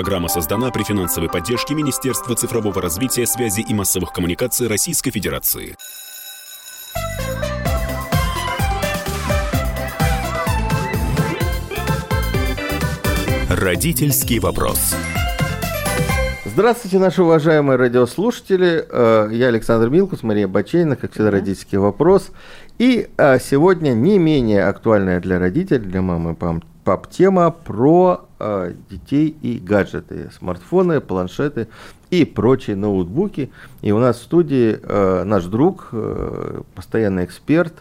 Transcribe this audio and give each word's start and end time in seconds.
Программа 0.00 0.28
создана 0.28 0.70
при 0.70 0.82
финансовой 0.82 1.28
поддержке 1.28 1.74
Министерства 1.74 2.34
цифрового 2.34 2.80
развития, 2.80 3.26
связи 3.26 3.60
и 3.60 3.74
массовых 3.74 4.14
коммуникаций 4.14 4.66
Российской 4.66 5.10
Федерации. 5.10 5.76
Родительский 13.50 14.38
вопрос. 14.38 14.94
Здравствуйте, 16.46 16.98
наши 16.98 17.22
уважаемые 17.22 17.76
радиослушатели. 17.76 18.86
Э, 18.88 19.28
я 19.30 19.48
Александр 19.48 19.90
Милкус, 19.90 20.22
Мария 20.22 20.48
Бачейна, 20.48 20.96
как 20.96 21.12
всегда, 21.12 21.30
родительский 21.30 21.76
вопрос. 21.76 22.30
И 22.78 23.10
э, 23.18 23.38
сегодня 23.38 23.90
не 23.90 24.18
менее 24.18 24.64
актуальная 24.64 25.20
для 25.20 25.38
родителей, 25.38 25.80
для 25.80 26.00
мамы 26.00 26.32
и 26.32 26.60
пап 26.84 27.10
тема 27.10 27.50
про 27.50 28.29
э, 28.40 28.74
детей 28.90 29.36
и 29.42 29.58
гаджеты, 29.58 30.30
смартфоны, 30.36 31.00
планшеты 31.00 31.68
и 32.10 32.24
прочие 32.24 32.74
ноутбуки. 32.74 33.50
И 33.82 33.92
у 33.92 33.98
нас 33.98 34.18
в 34.18 34.22
студии 34.22 34.80
наш 35.24 35.44
друг, 35.44 35.92
постоянный 36.74 37.24
эксперт, 37.24 37.74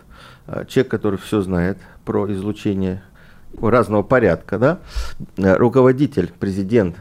человек, 0.67 0.91
который 0.91 1.17
все 1.17 1.41
знает 1.41 1.79
про 2.05 2.31
излучение 2.31 3.01
разного 3.59 4.03
порядка, 4.03 4.59
да, 4.59 4.79
руководитель, 5.37 6.31
президент 6.39 6.95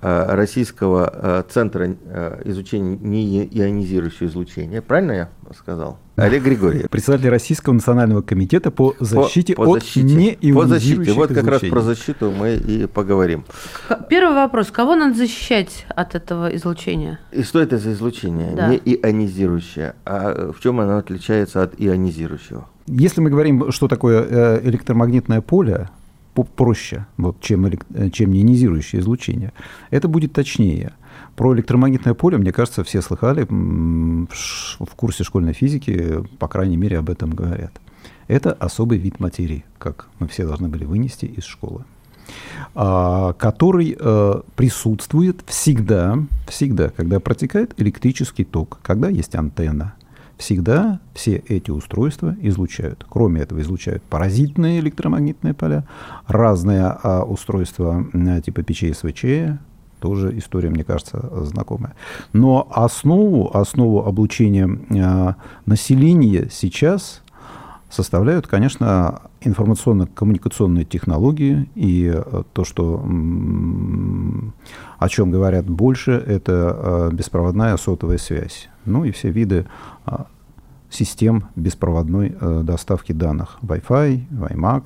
российского 0.00 1.10
э, 1.12 1.42
центра 1.50 1.88
э, 2.04 2.42
изучения 2.44 2.96
неионизирующего 2.96 4.26
излучения. 4.26 4.82
Правильно 4.82 5.12
я 5.12 5.28
сказал? 5.56 5.98
Олег 6.16 6.42
Григорьев. 6.42 6.90
Председатель 6.90 7.28
Российского 7.28 7.74
национального 7.74 8.22
комитета 8.22 8.70
по 8.70 8.94
защите 8.98 9.54
по, 9.54 9.64
по 9.64 9.72
от 9.74 9.82
защите, 9.82 10.02
неионизирующих 10.02 10.54
По 10.54 10.66
защите. 10.66 11.12
Вот 11.12 11.32
как 11.32 11.46
раз 11.46 11.60
про 11.62 11.80
защиту 11.80 12.30
мы 12.30 12.54
и 12.56 12.86
поговорим. 12.86 13.44
Первый 14.08 14.34
вопрос. 14.34 14.70
Кого 14.70 14.94
надо 14.94 15.14
защищать 15.14 15.86
от 15.88 16.14
этого 16.14 16.54
излучения? 16.56 17.20
И 17.32 17.42
что 17.42 17.60
это 17.60 17.78
за 17.78 17.92
излучение? 17.92 18.54
Да. 18.54 18.68
Не 18.68 18.76
ионизирующее. 18.78 19.94
А 20.04 20.52
в 20.52 20.60
чем 20.60 20.80
оно 20.80 20.98
отличается 20.98 21.62
от 21.62 21.74
ионизирующего? 21.78 22.68
Если 22.86 23.20
мы 23.20 23.30
говорим, 23.30 23.70
что 23.70 23.86
такое 23.86 24.60
электромагнитное 24.60 25.40
поле, 25.40 25.88
проще, 26.44 27.06
вот, 27.16 27.40
чем, 27.40 27.70
чем 28.12 28.32
неионизирующее 28.32 29.00
излучение. 29.00 29.52
Это 29.90 30.08
будет 30.08 30.32
точнее. 30.32 30.92
Про 31.36 31.54
электромагнитное 31.54 32.14
поле, 32.14 32.36
мне 32.38 32.52
кажется, 32.52 32.84
все 32.84 33.00
слыхали, 33.00 33.46
в 33.48 34.94
курсе 34.96 35.24
школьной 35.24 35.52
физики, 35.52 36.24
по 36.38 36.48
крайней 36.48 36.76
мере, 36.76 36.98
об 36.98 37.10
этом 37.10 37.30
говорят. 37.30 37.72
Это 38.28 38.52
особый 38.52 38.98
вид 38.98 39.20
материи, 39.20 39.64
как 39.78 40.08
мы 40.18 40.28
все 40.28 40.46
должны 40.46 40.68
были 40.68 40.84
вынести 40.84 41.24
из 41.24 41.44
школы, 41.44 41.84
а, 42.74 43.32
который 43.32 43.96
э, 43.98 44.40
присутствует 44.54 45.42
всегда, 45.46 46.18
всегда, 46.46 46.90
когда 46.90 47.20
протекает 47.20 47.72
электрический 47.78 48.44
ток, 48.44 48.80
когда 48.82 49.08
есть 49.08 49.34
антенна, 49.34 49.94
всегда 50.38 51.00
все 51.14 51.36
эти 51.48 51.70
устройства 51.70 52.36
излучают. 52.40 53.04
Кроме 53.08 53.42
этого, 53.42 53.60
излучают 53.60 54.02
паразитные 54.04 54.80
электромагнитные 54.80 55.52
поля, 55.52 55.84
разные 56.26 56.84
а, 56.84 57.24
устройства 57.24 58.06
а, 58.12 58.40
типа 58.40 58.62
печей 58.62 58.94
СВЧ, 58.94 59.58
тоже 60.00 60.38
история, 60.38 60.70
мне 60.70 60.84
кажется, 60.84 61.28
знакомая. 61.44 61.94
Но 62.32 62.68
основу, 62.70 63.54
основу 63.54 64.06
облучения 64.06 64.70
а, 64.96 65.36
населения 65.66 66.48
сейчас 66.50 67.22
составляют, 67.90 68.46
конечно, 68.46 69.22
информационно-коммуникационные 69.40 70.84
технологии 70.84 71.68
и 71.74 72.12
э, 72.14 72.42
то, 72.52 72.64
что, 72.64 73.04
о 74.98 75.08
чем 75.08 75.30
говорят 75.30 75.68
больше, 75.68 76.12
это 76.12 77.10
беспроводная 77.12 77.76
сотовая 77.76 78.18
связь. 78.18 78.68
Ну 78.84 79.04
и 79.04 79.10
все 79.10 79.30
виды 79.30 79.66
а, 80.06 80.26
систем 80.90 81.48
беспроводной 81.56 82.36
э, 82.40 82.60
доставки 82.62 83.12
данных. 83.12 83.58
Wi-Fi, 83.62 84.28
WiMAX 84.30 84.84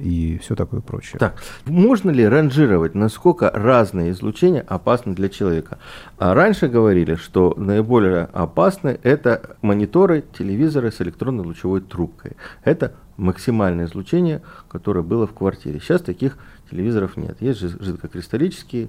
и 0.00 0.38
все 0.38 0.54
такое 0.54 0.80
прочее. 0.80 1.18
Так, 1.18 1.36
можно 1.66 2.10
ли 2.10 2.26
ранжировать, 2.26 2.94
насколько 2.94 3.50
разные 3.50 4.12
излучения 4.12 4.64
опасны 4.66 5.14
для 5.14 5.28
человека? 5.28 5.78
А 6.18 6.34
раньше 6.34 6.68
говорили, 6.68 7.16
что 7.16 7.54
наиболее 7.56 8.28
опасны 8.32 8.98
это 9.02 9.56
мониторы, 9.62 10.24
телевизоры 10.36 10.92
с 10.92 11.00
электронной 11.00 11.44
лучевой 11.44 11.80
трубкой. 11.80 12.36
Это 12.64 12.92
максимальное 13.16 13.86
излучение, 13.86 14.42
которое 14.68 15.02
было 15.02 15.26
в 15.26 15.34
квартире. 15.34 15.80
Сейчас 15.80 16.00
таких 16.00 16.38
телевизоров 16.70 17.16
нет. 17.16 17.36
Есть 17.40 17.60
жидкокристаллические, 17.60 18.88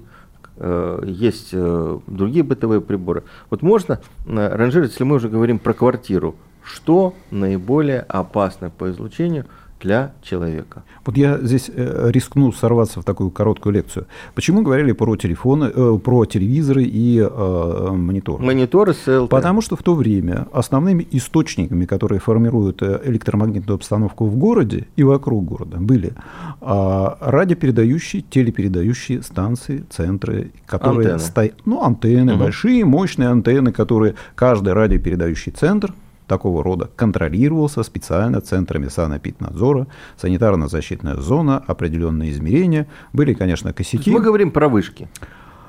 Э, 0.56 1.02
есть 1.04 1.50
э, 1.52 1.98
другие 2.06 2.44
бытовые 2.44 2.80
приборы. 2.80 3.24
Вот 3.50 3.62
можно 3.62 4.00
э, 4.26 4.54
ранжировать, 4.54 4.92
если 4.92 5.04
мы 5.04 5.16
уже 5.16 5.28
говорим 5.28 5.58
про 5.58 5.72
квартиру, 5.72 6.36
что 6.64 7.14
наиболее 7.30 8.00
опасно 8.00 8.70
по 8.70 8.90
излучению– 8.90 9.46
для 9.82 10.12
человека. 10.22 10.84
Вот 11.04 11.16
я 11.16 11.38
здесь 11.38 11.70
э, 11.74 12.10
рискну 12.10 12.52
сорваться 12.52 13.00
в 13.00 13.04
такую 13.04 13.30
короткую 13.30 13.74
лекцию. 13.74 14.06
Почему 14.34 14.62
говорили 14.62 14.92
про 14.92 15.16
телефоны, 15.16 15.70
э, 15.74 15.98
про 16.02 16.24
телевизоры 16.24 16.84
и 16.84 17.18
э, 17.18 17.90
мониторы? 17.90 18.44
Мониторы 18.44 18.94
с 18.94 19.06
ЛТ. 19.06 19.28
Потому 19.28 19.60
что 19.60 19.76
в 19.76 19.82
то 19.82 19.94
время 19.94 20.46
основными 20.52 21.06
источниками, 21.10 21.84
которые 21.84 22.20
формируют 22.20 22.82
э, 22.82 23.00
электромагнитную 23.04 23.76
обстановку 23.76 24.26
в 24.26 24.36
городе 24.36 24.86
и 24.96 25.02
вокруг 25.02 25.44
города, 25.44 25.78
были 25.78 26.12
э, 26.60 27.08
радиопередающие, 27.20 28.22
телепередающие 28.22 29.22
станции, 29.22 29.84
центры, 29.90 30.52
которые 30.66 31.18
стоят, 31.18 31.54
ну 31.64 31.82
антенны, 31.82 32.34
угу. 32.34 32.44
большие 32.44 32.84
мощные 32.84 33.28
антенны, 33.28 33.72
которые 33.72 34.14
каждый 34.34 34.72
радиопередающий 34.72 35.52
центр 35.52 35.92
такого 36.32 36.64
рода 36.64 36.88
контролировался 36.96 37.82
специально 37.82 38.40
центрами 38.40 38.88
санэпиднадзора, 38.88 39.86
санитарно-защитная 40.16 41.20
зона, 41.20 41.62
определенные 41.66 42.30
измерения. 42.30 42.86
Были, 43.12 43.34
конечно, 43.34 43.74
косяки. 43.74 44.10
Мы 44.10 44.20
говорим 44.20 44.50
про 44.50 44.68
вышки. 44.68 45.10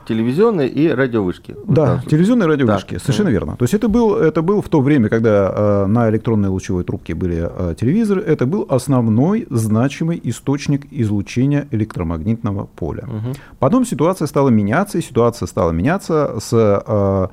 Телевизионные 0.08 0.70
и 0.70 0.88
радиовышки. 0.88 1.56
Да, 1.68 2.02
телевизионные 2.10 2.48
и 2.48 2.52
радиовышки, 2.52 2.94
да. 2.94 3.00
совершенно 3.00 3.28
верно. 3.30 3.56
То 3.58 3.64
есть 3.64 3.74
это 3.74 3.90
был, 3.90 4.16
это 4.16 4.42
был 4.42 4.62
в 4.62 4.70
то 4.70 4.80
время, 4.80 5.10
когда 5.10 5.54
э, 5.54 5.86
на 5.88 6.10
электронной 6.10 6.48
лучевой 6.50 6.84
трубке 6.86 7.14
были 7.14 7.50
э, 7.50 7.76
телевизоры, 7.78 8.22
это 8.22 8.46
был 8.46 8.66
основной 8.70 9.46
значимый 9.50 10.20
источник 10.24 10.88
излучения 10.92 11.68
электромагнитного 11.72 12.70
поля. 12.76 13.04
Угу. 13.04 13.34
Потом 13.60 13.86
ситуация 13.86 14.28
стала 14.28 14.50
меняться, 14.50 14.98
и 14.98 15.02
ситуация 15.02 15.46
стала 15.46 15.72
меняться 15.72 16.36
с, 16.40 16.54
э, 16.54 17.28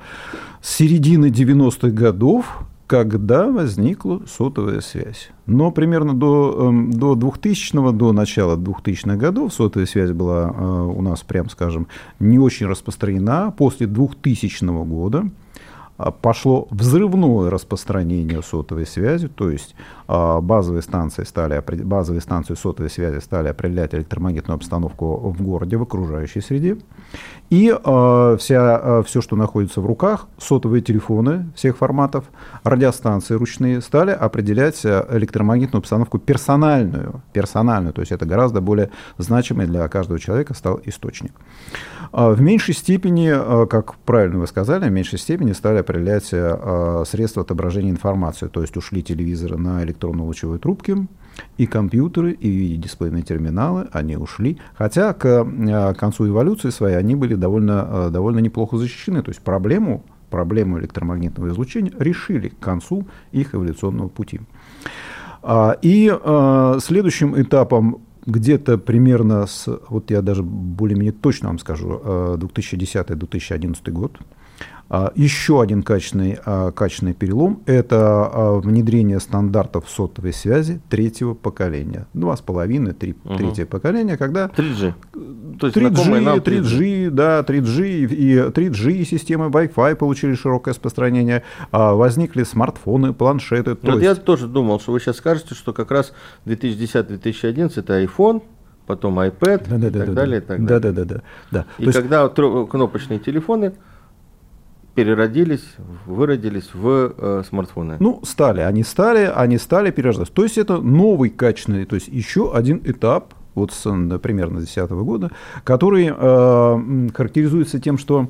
с 0.61 0.75
середины 0.75 1.27
90-х 1.27 1.89
годов, 1.89 2.45
когда 2.91 3.49
возникла 3.49 4.21
сотовая 4.27 4.81
связь. 4.81 5.29
Но 5.45 5.71
примерно 5.71 6.13
до, 6.13 6.57
эм, 6.59 6.91
до 6.91 7.15
2000 7.15 7.93
до 7.93 8.11
начала 8.11 8.57
2000-х 8.57 9.15
годов 9.15 9.53
сотовая 9.53 9.85
связь 9.85 10.11
была 10.11 10.53
э, 10.53 10.91
у 10.97 11.01
нас, 11.01 11.21
прям 11.21 11.47
скажем, 11.49 11.87
не 12.19 12.37
очень 12.37 12.65
распространена. 12.65 13.53
После 13.57 13.87
2000 13.87 14.65
года 14.83 15.23
а, 16.01 16.09
пошло 16.09 16.67
взрывное 16.71 17.51
распространение 17.51 18.41
сотовой 18.41 18.87
связи, 18.87 19.27
то 19.27 19.51
есть 19.51 19.75
а, 20.07 20.41
базовые 20.41 20.81
станции, 20.81 21.23
стали, 21.23 21.63
базовые 21.83 22.21
станции 22.21 22.55
сотовой 22.55 22.89
связи 22.89 23.19
стали 23.19 23.49
определять 23.49 23.93
электромагнитную 23.93 24.55
обстановку 24.55 25.29
в 25.29 25.41
городе, 25.43 25.77
в 25.77 25.83
окружающей 25.83 26.41
среде. 26.41 26.77
И 27.51 27.67
э, 27.67 28.37
вся, 28.39 28.81
э, 28.81 29.03
все, 29.05 29.19
что 29.19 29.35
находится 29.35 29.81
в 29.81 29.85
руках, 29.85 30.27
сотовые 30.37 30.81
телефоны 30.81 31.51
всех 31.53 31.77
форматов, 31.77 32.23
радиостанции 32.63 33.33
ручные, 33.33 33.81
стали 33.81 34.11
определять 34.11 34.85
э, 34.85 35.05
электромагнитную 35.11 35.81
обстановку 35.81 36.17
персональную, 36.17 37.21
персональную, 37.33 37.91
то 37.93 37.99
есть 37.99 38.13
это 38.13 38.25
гораздо 38.25 38.61
более 38.61 38.89
значимый 39.17 39.65
для 39.65 39.85
каждого 39.89 40.17
человека 40.17 40.53
стал 40.53 40.79
источник. 40.85 41.33
Э, 42.13 42.31
в 42.31 42.39
меньшей 42.41 42.73
степени, 42.73 43.31
э, 43.33 43.67
как 43.67 43.95
правильно 43.95 44.39
вы 44.39 44.47
сказали, 44.47 44.87
в 44.87 44.91
меньшей 44.93 45.19
степени 45.19 45.51
стали 45.51 45.79
определять 45.79 46.29
э, 46.31 47.03
средства 47.05 47.43
отображения 47.43 47.91
информации, 47.91 48.47
то 48.47 48.61
есть 48.61 48.77
ушли 48.77 49.03
телевизоры 49.03 49.57
на 49.57 49.83
электронно-лучевой 49.83 50.57
трубке, 50.57 51.05
и 51.57 51.65
компьютеры, 51.65 52.31
и 52.31 52.75
дисплейные 52.77 53.23
терминалы, 53.23 53.87
они 53.91 54.17
ушли. 54.17 54.57
Хотя 54.73 55.13
к 55.13 55.25
э, 55.25 55.93
концу 55.95 56.27
эволюции 56.27 56.69
своей 56.69 56.97
они 56.97 57.15
были 57.15 57.35
довольно, 57.35 57.87
э, 57.89 58.09
довольно 58.11 58.39
неплохо 58.39 58.77
защищены. 58.77 59.21
То 59.21 59.29
есть 59.29 59.41
проблему, 59.41 60.03
проблему 60.29 60.79
электромагнитного 60.79 61.49
излучения 61.49 61.91
решили 61.97 62.49
к 62.49 62.59
концу 62.59 63.07
их 63.31 63.53
эволюционного 63.55 64.07
пути. 64.07 64.41
А, 65.43 65.77
и 65.81 66.11
э, 66.11 66.79
следующим 66.81 67.39
этапом 67.39 68.01
где-то 68.25 68.77
примерно 68.77 69.47
с, 69.47 69.67
вот 69.89 70.11
я 70.11 70.21
даже 70.21 70.43
более-менее 70.43 71.13
точно 71.13 71.47
вам 71.47 71.57
скажу, 71.57 71.99
2010-2011 72.37 73.91
год, 73.91 74.19
еще 75.15 75.61
один 75.61 75.83
качественный, 75.83 76.37
а, 76.45 76.71
качественный 76.71 77.13
перелом– 77.13 77.63
это 77.65 78.25
а, 78.25 78.59
внедрение 78.59 79.21
стандартов 79.21 79.89
сотовой 79.89 80.33
связи 80.33 80.81
третьего 80.89 81.33
поколения. 81.33 82.07
Два 82.13 82.35
с 82.35 82.41
половиной, 82.41 82.93
три, 82.93 83.15
угу. 83.23 83.35
третье 83.35 83.65
поколение, 83.65 84.17
когда… 84.17 84.47
3G. 84.47 84.93
То 85.59 85.67
есть 85.67 85.77
3G, 85.77 86.43
3G, 86.43 87.09
да, 87.09 87.39
3G 87.39 88.05
и 88.07 88.35
3G 88.35 88.91
и 88.91 89.05
системы 89.05 89.45
Wi-Fi 89.45 89.95
получили 89.95 90.35
широкое 90.35 90.73
распространение, 90.73 91.43
возникли 91.71 92.43
смартфоны, 92.43 93.13
планшеты. 93.13 93.75
То 93.75 93.91
вот 93.91 94.01
есть... 94.01 94.03
Я 94.03 94.15
тоже 94.15 94.47
думал, 94.47 94.81
что 94.81 94.91
вы 94.91 94.99
сейчас 94.99 95.17
скажете, 95.17 95.55
что 95.55 95.71
как 95.71 95.89
раз 95.91 96.11
2010-2011 96.45 97.71
это 97.77 98.03
iPhone, 98.03 98.43
потом 98.87 99.19
iPad 99.19 99.67
да, 99.69 99.77
да, 99.77 99.87
и 99.87 99.89
да, 99.89 99.99
так 99.99 100.07
да, 100.07 100.13
далее. 100.13 100.41
Да, 100.41 100.45
и 100.45 100.57
так 100.57 100.65
да, 100.65 100.79
далее. 100.79 100.93
да, 100.93 101.05
да, 101.05 101.15
да, 101.15 101.21
да. 101.51 101.65
И 101.77 101.85
То 101.85 101.93
когда 101.93 102.23
есть... 102.23 102.69
кнопочные 102.69 103.19
телефоны 103.19 103.73
переродились, 105.01 105.63
выродились 106.05 106.69
в 106.73 107.13
э, 107.17 107.43
смартфоны. 107.49 107.97
Ну, 107.99 108.19
стали, 108.23 108.61
они 108.61 108.83
стали, 108.83 109.31
они 109.35 109.57
стали 109.57 109.89
перерождаться. 109.89 110.33
То 110.33 110.43
есть 110.43 110.59
это 110.59 110.77
новый 110.77 111.31
качественный, 111.31 111.85
то 111.85 111.95
есть 111.95 112.07
еще 112.07 112.53
один 112.53 112.81
этап, 112.85 113.33
вот 113.55 113.71
с 113.71 113.81
примерно 114.19 114.59
2010 114.59 114.91
года, 114.91 115.31
который 115.63 116.11
э, 116.15 117.09
характеризуется 117.15 117.79
тем, 117.79 117.97
что 117.97 118.27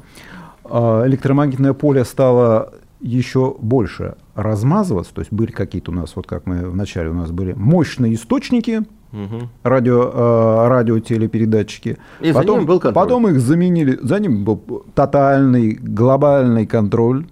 э, 0.63 1.03
электромагнитное 1.07 1.73
поле 1.73 2.05
стало 2.05 2.73
еще 3.01 3.53
больше 3.59 4.15
размазываться, 4.35 5.13
то 5.13 5.21
есть 5.21 5.31
были 5.31 5.51
какие-то 5.51 5.91
у 5.91 5.93
нас, 5.93 6.15
вот 6.15 6.27
как 6.27 6.45
мы 6.45 6.69
вначале 6.69 7.09
у 7.09 7.13
нас 7.13 7.31
были 7.31 7.53
мощные 7.53 8.13
источники, 8.13 8.83
угу. 9.11 9.49
радио, 9.63 10.11
э, 10.13 10.67
радиотелепередатчики. 10.67 11.97
И 12.19 12.31
потом, 12.31 12.55
за 12.55 12.59
ним 12.59 12.67
был 12.67 12.79
контроль. 12.79 13.03
Потом 13.03 13.27
их 13.27 13.39
заменили, 13.39 13.99
за 14.01 14.19
ним 14.19 14.43
был 14.43 14.85
тотальный 14.93 15.73
глобальный 15.73 16.65
контроль. 16.65 17.25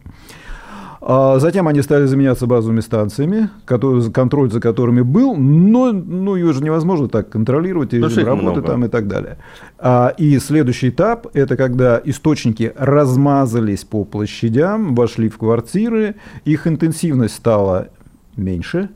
А 1.01 1.39
затем 1.39 1.67
они 1.67 1.81
стали 1.81 2.05
заменяться 2.05 2.45
базовыми 2.45 2.81
станциями, 2.81 3.49
которые, 3.65 4.11
контроль 4.11 4.51
за 4.51 4.59
которыми 4.59 5.01
был, 5.01 5.35
но 5.35 5.93
ну, 5.93 6.35
ее 6.35 6.51
же 6.51 6.61
невозможно 6.61 7.07
так 7.07 7.29
контролировать, 7.29 7.93
режим 7.93 8.25
работы 8.25 8.61
там 8.61 8.83
и 8.85 8.89
так 8.89 9.07
далее. 9.07 9.37
А, 9.77 10.13
и 10.17 10.37
следующий 10.39 10.89
этап– 10.89 11.27
это 11.33 11.55
когда 11.55 12.01
источники 12.03 12.73
размазались 12.77 13.85
по 13.85 14.03
площадям, 14.03 14.93
вошли 14.93 15.29
в 15.29 15.37
квартиры, 15.37 16.15
их 16.43 16.67
интенсивность 16.67 17.35
стала 17.35 17.87
меньше, 18.35 18.89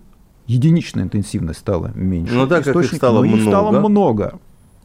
единичная 0.45 1.03
интенсивность 1.03 1.59
стала 1.59 1.91
меньше. 1.95 2.33
Ну 2.33 2.47
так 2.47 2.65
как 2.65 2.75
их 2.75 2.93
стало 2.93 3.23
но 3.23 3.27
много. 3.27 3.37
Их 3.37 3.47
стало 3.47 3.79
много. 3.79 4.39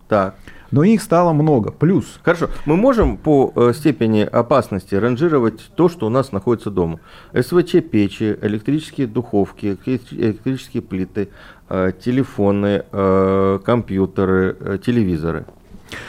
Так. 0.08 0.36
Но 0.70 0.84
их 0.84 1.02
стало 1.02 1.32
много. 1.32 1.70
Плюс. 1.70 2.20
Хорошо. 2.22 2.48
Мы 2.66 2.76
можем 2.76 3.16
по 3.16 3.52
э, 3.54 3.72
степени 3.74 4.20
опасности 4.20 4.94
ранжировать 4.94 5.70
то, 5.74 5.88
что 5.88 6.06
у 6.06 6.10
нас 6.10 6.32
находится 6.32 6.70
дома. 6.70 7.00
СВЧ-печи, 7.32 8.36
электрические 8.42 9.06
духовки, 9.06 9.78
электрические 9.86 10.82
плиты, 10.82 11.30
э, 11.70 11.92
телефоны, 12.04 12.84
э, 12.92 13.58
компьютеры, 13.64 14.56
э, 14.60 14.78
телевизоры. 14.84 15.46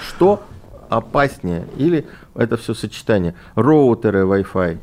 Что 0.07 0.44
опаснее? 0.89 1.65
Или 1.77 2.05
это 2.35 2.57
все 2.57 2.73
сочетание? 2.73 3.35
Роутеры, 3.55 4.23
Wi-Fi? 4.23 4.77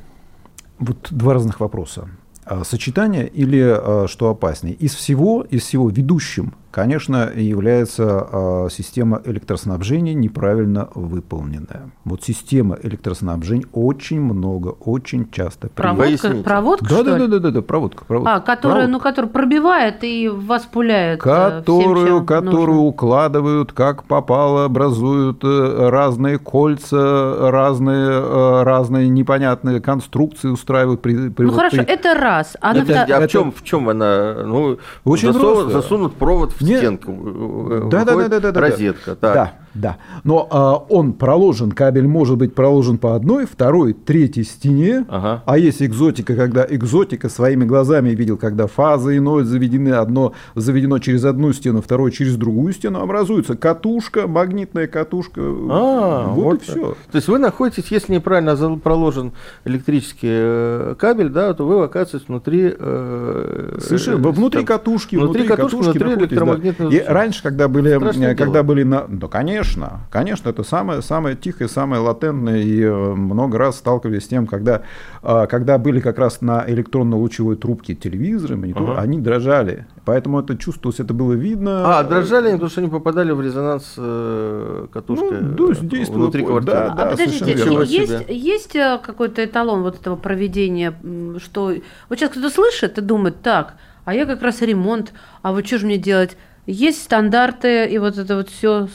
Вот 0.78 1.08
два 1.10 1.34
разных 1.34 1.60
вопроса. 1.60 2.08
А, 2.44 2.64
сочетание 2.64 3.26
или 3.26 4.06
что 4.08 4.30
опаснее? 4.30 4.74
Из 4.74 4.94
всего, 4.94 5.42
из 5.42 5.62
всего 5.62 5.90
ведущим 5.90 6.54
конечно, 6.76 7.30
является 7.34 8.28
э, 8.30 8.68
система 8.70 9.22
электроснабжения 9.24 10.12
неправильно 10.12 10.90
выполненная. 10.94 11.88
Вот 12.04 12.22
система 12.22 12.76
электроснабжения 12.82 13.64
очень 13.72 14.20
много, 14.20 14.74
очень 14.84 15.30
часто. 15.30 15.70
Проводка, 15.70 16.34
проводка 16.44 16.86
да, 16.86 17.02
да, 17.02 17.18
да, 17.20 17.26
да, 17.28 17.38
да, 17.38 17.50
да, 17.50 17.62
проводка, 17.62 18.04
проводка. 18.04 18.34
А, 18.34 18.40
которая, 18.40 18.88
проводка. 18.88 18.92
ну, 18.92 19.00
которая 19.00 19.32
пробивает 19.32 20.04
и 20.04 20.28
вас 20.28 20.64
пуляет. 20.64 21.20
Э, 21.20 21.22
которую, 21.22 22.04
всем, 22.04 22.26
которую 22.26 22.66
нужно. 22.66 22.82
укладывают, 22.82 23.72
как 23.72 24.04
попало, 24.04 24.66
образуют 24.66 25.42
э, 25.44 25.88
разные 25.88 26.38
кольца, 26.38 27.50
разные, 27.50 28.10
э, 28.10 28.62
разные 28.64 29.08
непонятные 29.08 29.80
конструкции 29.80 30.48
устраивают. 30.48 31.00
При, 31.00 31.30
при, 31.30 31.44
ну 31.44 31.52
вот 31.52 31.56
хорошо, 31.56 31.78
при... 31.78 31.86
это 31.86 32.12
раз. 32.12 32.54
А, 32.60 32.76
это, 32.76 32.92
на... 32.92 33.16
а 33.16 33.20
в, 33.26 33.28
чем, 33.28 33.50
в 33.50 33.64
чем 33.64 33.88
она? 33.88 34.42
Ну, 34.44 34.76
очень 35.04 35.32
засунут, 35.32 35.72
засунут 35.72 36.14
провод 36.16 36.52
в 36.52 36.65
стенку. 36.66 37.88
Да, 37.90 38.04
да, 38.04 38.28
да, 38.28 38.40
да, 38.40 38.52
да, 38.52 38.60
розетка. 38.60 39.16
Да, 39.20 39.32
да, 39.34 39.52
да. 39.76 39.98
Но 40.24 40.46
а, 40.50 40.74
он 40.74 41.12
проложен, 41.12 41.72
кабель 41.72 42.06
может 42.06 42.36
быть 42.38 42.54
проложен 42.54 42.98
по 42.98 43.14
одной, 43.14 43.46
второй, 43.46 43.92
третьей 43.92 44.44
стене. 44.44 45.04
Ага. 45.08 45.42
А 45.46 45.58
есть 45.58 45.82
экзотика, 45.82 46.34
когда 46.34 46.66
экзотика 46.68 47.28
своими 47.28 47.64
глазами 47.64 48.10
видел, 48.10 48.36
когда 48.36 48.66
фазы 48.66 49.18
иной 49.18 49.44
заведены, 49.44 49.90
одно 49.90 50.32
заведено 50.54 50.98
через 50.98 51.24
одну 51.24 51.52
стену, 51.52 51.82
второе 51.82 52.10
через 52.10 52.36
другую 52.36 52.72
стену, 52.72 53.00
образуется 53.00 53.56
катушка, 53.56 54.26
магнитная 54.26 54.86
катушка. 54.86 55.40
А, 55.40 56.28
вот, 56.28 56.44
вот 56.44 56.62
и 56.62 56.64
все. 56.64 56.96
То 57.10 57.16
есть 57.16 57.28
вы 57.28 57.38
находитесь, 57.38 57.86
если 57.90 58.14
неправильно 58.14 58.56
проложен 58.78 59.32
электрический 59.64 60.28
э, 60.30 60.94
кабель, 60.98 61.28
да, 61.28 61.52
то 61.54 61.66
вы 61.66 61.82
оказываетесь 61.84 62.28
внутри. 62.28 62.74
Э, 62.78 63.78
Совершенно, 63.80 64.28
внутри 64.30 64.64
там, 64.64 64.78
катушки, 64.78 65.16
внутри, 65.16 65.42
внутри 65.42 65.56
катушки, 65.56 65.98
внутри 65.98 66.14
электромагнитного. 66.14 66.90
Да. 66.90 66.96
И 66.96 67.04
раньше, 67.04 67.42
когда 67.42 67.68
были, 67.68 67.90
когда 68.34 68.34
дело. 68.34 68.62
были 68.62 68.82
на, 68.82 69.06
да, 69.08 69.28
конечно, 69.28 69.65
конечно, 70.10 70.48
это 70.48 70.62
самое 70.62 71.02
самое 71.02 71.36
тихое, 71.36 71.68
самое 71.68 72.00
латентное, 72.00 72.58
и 72.58 72.80
э, 72.82 73.14
много 73.14 73.58
раз 73.58 73.76
сталкивались 73.76 74.24
с 74.24 74.28
тем, 74.28 74.46
когда, 74.46 74.82
а, 75.22 75.46
когда 75.46 75.78
были 75.78 76.00
как 76.00 76.18
раз 76.18 76.40
на 76.40 76.64
электронно-лучевой 76.66 77.56
трубке 77.56 77.94
телевизоры, 77.94 78.56
мониторы, 78.56 78.92
ага. 78.92 79.00
они 79.00 79.18
дрожали, 79.18 79.86
поэтому 80.04 80.40
это 80.40 80.56
чувствовалось, 80.56 81.00
это 81.00 81.14
было 81.14 81.32
видно. 81.32 81.98
А 81.98 82.04
дрожали, 82.04 82.52
потому 82.52 82.70
что 82.70 82.80
они 82.80 82.90
попадали 82.90 83.32
в 83.32 83.40
резонанс 83.40 83.94
э, 83.96 84.86
катушкой 84.92 85.40
ну, 85.40 85.68
да, 85.68 86.12
внутри 86.12 86.44
квартиры. 86.44 86.74
Да, 86.76 86.94
да, 86.94 87.02
а 87.02 87.10
подождите, 87.10 87.52
есть, 87.84 88.24
есть 88.28 88.76
э, 88.76 88.98
какой-то 89.02 89.44
эталон 89.44 89.82
вот 89.82 90.00
этого 90.00 90.16
проведения, 90.16 90.94
что 91.38 91.72
вот 92.08 92.18
сейчас 92.18 92.30
кто-то 92.30 92.50
слышит 92.50 92.98
и 92.98 93.00
думает, 93.00 93.42
так, 93.42 93.74
а 94.04 94.14
я 94.14 94.24
как 94.24 94.40
раз 94.42 94.62
ремонт, 94.62 95.12
а 95.42 95.52
вот 95.52 95.66
что 95.66 95.78
же 95.78 95.86
мне 95.86 95.98
делать? 95.98 96.36
Есть 96.66 97.04
стандарты, 97.04 97.86
и 97.86 97.96
вот 97.98 98.18
это 98.18 98.36
вот 98.36 98.48
все 98.48 98.88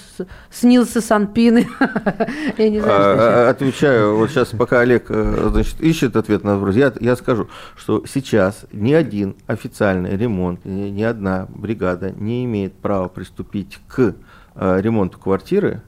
снился 0.49 0.99
Санпины. 0.99 1.69
Я 2.57 2.69
не 2.69 2.81
знаю, 2.81 3.17
а, 3.17 3.49
Отвечаю, 3.49 4.17
вот 4.17 4.29
сейчас, 4.29 4.49
пока 4.49 4.81
Олег 4.81 5.05
э, 5.09 5.49
значит, 5.51 5.79
ищет 5.79 6.17
ответ 6.17 6.43
на 6.43 6.55
вопрос, 6.55 6.75
я, 6.75 6.91
я 6.99 7.15
скажу, 7.15 7.47
что 7.77 8.03
сейчас 8.05 8.65
ни 8.73 8.91
один 8.91 9.35
официальный 9.47 10.17
ремонт, 10.17 10.65
ни, 10.65 10.89
ни 10.89 11.03
одна 11.03 11.47
бригада 11.49 12.11
не 12.11 12.43
имеет 12.43 12.73
права 12.73 13.07
приступить 13.07 13.79
к 13.87 14.15
э, 14.55 14.81
ремонту 14.81 15.17
квартиры, 15.17 15.81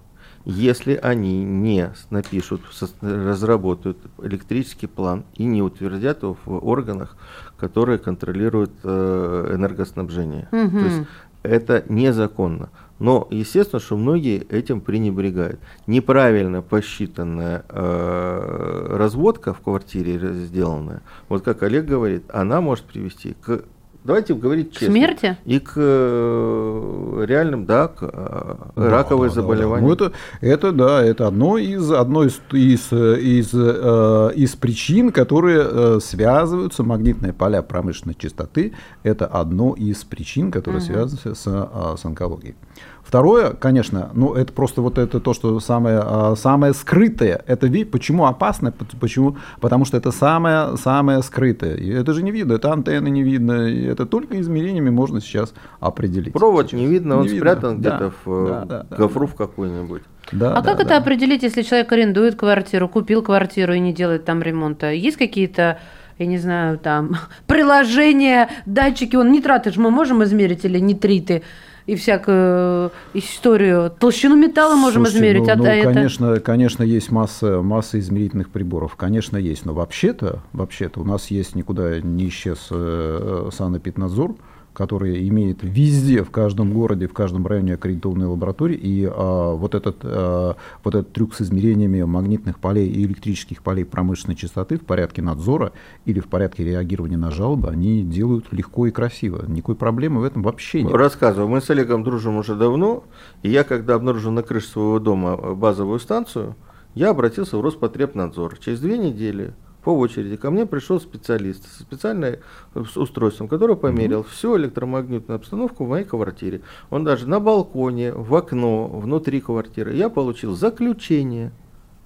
если 0.45 0.95
они 0.95 1.43
не 1.43 1.91
напишут, 2.09 2.61
разработают 3.01 3.97
электрический 4.21 4.87
план 4.87 5.23
и 5.35 5.45
не 5.45 5.61
утвердят 5.61 6.23
его 6.23 6.37
в 6.45 6.65
органах, 6.67 7.15
которые 7.57 7.97
контролируют 7.97 8.71
э, 8.83 9.51
энергоснабжение. 9.55 10.47
Угу. 10.51 10.79
То 10.79 10.85
есть 10.85 11.07
это 11.43 11.83
незаконно. 11.87 12.69
Но 12.99 13.27
естественно, 13.31 13.79
что 13.79 13.97
многие 13.97 14.43
этим 14.47 14.79
пренебрегают. 14.79 15.59
Неправильно 15.87 16.61
посчитанная 16.61 17.65
э, 17.67 18.95
разводка 18.97 19.53
в 19.53 19.59
квартире 19.59 20.19
сделанная, 20.33 21.01
вот 21.27 21.43
как 21.43 21.63
Олег 21.63 21.85
говорит, 21.85 22.23
она 22.29 22.61
может 22.61 22.85
привести 22.85 23.35
к 23.41 23.65
давайте 24.03 24.33
говорить 24.33 24.71
честно. 24.71 24.87
К 24.87 24.91
смерти? 24.91 25.37
И 25.45 25.59
к 25.59 25.73
э, 25.75 27.25
реальным, 27.27 27.65
да, 27.65 27.87
к 27.87 27.97
э, 28.01 28.55
да, 28.75 28.89
раковым 28.89 29.29
да, 29.29 29.33
заболеваниям. 29.33 29.89
Да, 29.89 29.95
да. 29.95 30.11
Ну, 30.41 30.47
это, 30.47 30.67
это, 30.67 30.71
да, 30.71 31.03
это 31.03 31.27
одно 31.27 31.57
из, 31.57 31.91
одно 31.91 32.23
из, 32.23 32.41
из, 32.51 32.91
из, 32.91 33.49
э, 33.53 34.31
из 34.35 34.55
причин, 34.55 35.11
которые 35.11 35.99
связываются, 36.01 36.83
магнитные 36.83 37.33
поля 37.33 37.61
промышленной 37.61 38.15
частоты, 38.15 38.73
это 39.03 39.25
одно 39.25 39.73
из 39.73 40.03
причин, 40.03 40.51
которые 40.51 40.81
угу. 40.81 40.87
связаны 40.87 41.35
с, 41.35 41.43
с 41.43 42.05
онкологией. 42.05 42.55
Второе, 43.03 43.51
конечно, 43.51 44.09
ну 44.13 44.33
это 44.33 44.53
просто 44.53 44.81
вот 44.81 44.97
это 44.97 45.19
то, 45.19 45.33
что 45.33 45.59
самое, 45.59 46.01
а, 46.03 46.35
самое 46.35 46.73
скрытое. 46.73 47.43
Это 47.45 47.69
почему 47.91 48.25
опасно? 48.25 48.73
Почему? 48.99 49.37
Потому 49.59 49.85
что 49.85 49.97
это 49.97 50.11
самое, 50.11 50.77
самое 50.77 51.21
скрытое. 51.21 51.75
И 51.75 51.89
это 51.89 52.13
же 52.13 52.23
не 52.23 52.31
видно, 52.31 52.53
это 52.53 52.71
антенны 52.71 53.09
не 53.09 53.21
видно. 53.21 53.67
И 53.67 53.83
это 53.83 54.05
только 54.05 54.39
измерениями 54.39 54.89
можно 54.89 55.21
сейчас 55.21 55.53
определить. 55.79 56.33
Провод 56.33 56.67
сейчас. 56.67 56.79
не 56.79 56.87
видно, 56.87 57.17
он 57.17 57.23
не 57.23 57.37
спрятан 57.37 57.75
видно. 57.75 57.79
где-то 57.81 57.99
да, 57.99 58.13
в 58.23 58.47
да, 58.47 58.85
да, 58.89 58.97
гофру 58.97 59.27
да. 59.27 59.33
в 59.33 59.35
какой-нибудь. 59.35 60.01
Да, 60.31 60.53
а 60.53 60.61
да, 60.61 60.69
как 60.69 60.77
да. 60.77 60.83
это 60.83 60.97
определить, 60.97 61.43
если 61.43 61.61
человек 61.61 61.91
арендует 61.91 62.35
квартиру, 62.35 62.87
купил 62.87 63.21
квартиру 63.21 63.73
и 63.73 63.79
не 63.79 63.93
делает 63.93 64.25
там 64.25 64.41
ремонта? 64.41 64.91
Есть 64.91 65.17
какие-то 65.17 65.77
я 66.19 66.25
не 66.27 66.37
знаю, 66.37 66.77
там, 66.77 67.17
приложения, 67.47 68.49
датчики, 68.65 69.15
он 69.15 69.31
нитраты 69.31 69.71
же 69.71 69.81
мы 69.81 69.91
можем 69.91 70.23
измерить 70.23 70.63
или 70.63 70.79
нитриты? 70.79 71.43
И 71.85 71.95
всякую 71.95 72.91
историю. 73.13 73.91
Толщину 73.91 74.35
металла 74.35 74.75
можем 74.75 75.05
Слушайте, 75.05 75.17
измерить. 75.17 75.47
Ну, 75.47 75.51
а 75.51 75.55
ну, 75.55 75.65
это... 75.65 75.93
конечно, 75.93 76.39
конечно, 76.39 76.83
есть 76.83 77.11
масса, 77.11 77.61
масса 77.61 77.99
измерительных 77.99 78.49
приборов. 78.49 78.95
Конечно, 78.95 79.37
есть. 79.37 79.65
Но 79.65 79.73
вообще-то, 79.73 80.41
вообще-то 80.53 81.01
у 81.01 81.03
нас 81.03 81.27
есть 81.31 81.55
никуда 81.55 81.99
не 81.99 82.29
исчез 82.29 82.67
э, 82.71 83.49
санэпиднадзор, 83.51 84.35
который 84.73 85.27
имеет 85.29 85.59
везде, 85.61 86.23
в 86.23 86.31
каждом 86.31 86.73
городе, 86.73 87.07
в 87.07 87.13
каждом 87.13 87.45
районе 87.47 87.75
аккредитованные 87.75 88.27
лаборатории. 88.27 88.75
И 88.75 89.07
а, 89.09 89.53
вот, 89.53 89.75
этот, 89.75 89.97
а, 90.03 90.55
вот 90.83 90.95
этот 90.95 91.13
трюк 91.13 91.35
с 91.35 91.41
измерениями 91.41 92.01
магнитных 92.03 92.59
полей 92.59 92.87
и 92.87 93.05
электрических 93.05 93.61
полей 93.61 93.85
промышленной 93.85 94.35
частоты 94.35 94.77
в 94.77 94.81
порядке 94.81 95.21
надзора 95.21 95.71
или 96.05 96.19
в 96.19 96.27
порядке 96.27 96.63
реагирования 96.63 97.17
на 97.17 97.31
жалобы 97.31 97.69
они 97.69 98.03
делают 98.03 98.51
легко 98.51 98.87
и 98.87 98.91
красиво. 98.91 99.45
Никакой 99.47 99.75
проблемы 99.75 100.21
в 100.21 100.23
этом 100.23 100.41
вообще 100.43 100.83
нет. 100.83 100.93
Рассказываю. 100.93 101.47
Мы 101.47 101.61
с 101.61 101.69
Олегом 101.69 102.03
дружим 102.03 102.37
уже 102.37 102.55
давно. 102.55 103.03
И 103.43 103.49
я, 103.49 103.63
когда 103.63 103.95
обнаружил 103.95 104.31
на 104.31 104.43
крыше 104.43 104.67
своего 104.67 104.99
дома 104.99 105.37
базовую 105.55 105.99
станцию, 105.99 106.55
я 106.95 107.09
обратился 107.09 107.57
в 107.57 107.61
Роспотребнадзор. 107.61 108.57
Через 108.59 108.79
две 108.79 108.97
недели 108.97 109.53
по 109.83 109.89
очереди 109.89 110.37
ко 110.37 110.49
мне 110.51 110.65
пришел 110.65 110.99
специалист 110.99 111.65
со 111.71 111.81
специальным 111.81 112.37
устройством, 112.73 113.47
который 113.47 113.75
померил 113.75 114.21
угу. 114.21 114.29
всю 114.29 114.57
электромагнитную 114.57 115.37
обстановку 115.37 115.85
в 115.85 115.89
моей 115.89 116.05
квартире. 116.05 116.61
Он 116.89 117.03
даже 117.03 117.27
на 117.27 117.39
балконе, 117.39 118.13
в 118.13 118.33
окно, 118.35 118.87
внутри 118.87 119.41
квартиры. 119.41 119.93
Я 119.95 120.09
получил 120.09 120.55
заключение 120.55 121.51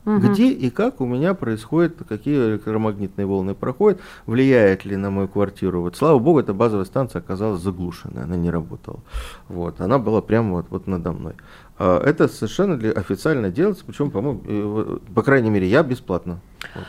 угу. 0.07 0.19
где 0.19 0.49
и 0.51 0.69
как 0.69 1.01
у 1.01 1.05
меня 1.05 1.33
происходит, 1.33 1.97
какие 2.07 2.37
электромагнитные 2.51 3.27
волны 3.27 3.53
проходят, 3.53 3.99
влияет 4.25 4.85
ли 4.85 4.95
на 4.95 5.11
мою 5.11 5.27
квартиру. 5.27 5.81
Вот, 5.81 5.95
слава 5.95 6.17
богу, 6.17 6.39
эта 6.39 6.53
базовая 6.53 6.85
станция 6.85 7.19
оказалась 7.19 7.61
заглушенная, 7.61 8.23
она 8.23 8.37
не 8.37 8.49
работала. 8.49 9.01
Вот, 9.49 9.81
она 9.81 9.99
была 9.99 10.21
прямо 10.21 10.55
вот, 10.55 10.67
вот 10.69 10.87
надо 10.87 11.11
мной. 11.11 11.33
А, 11.79 12.01
это 12.03 12.27
совершенно 12.27 12.75
официально 12.91 13.49
делается, 13.49 13.83
причем, 13.85 14.11
по-моему, 14.11 14.99
по 15.13 15.21
крайней 15.21 15.49
мере, 15.49 15.67
я 15.67 15.83
бесплатно 15.83 16.39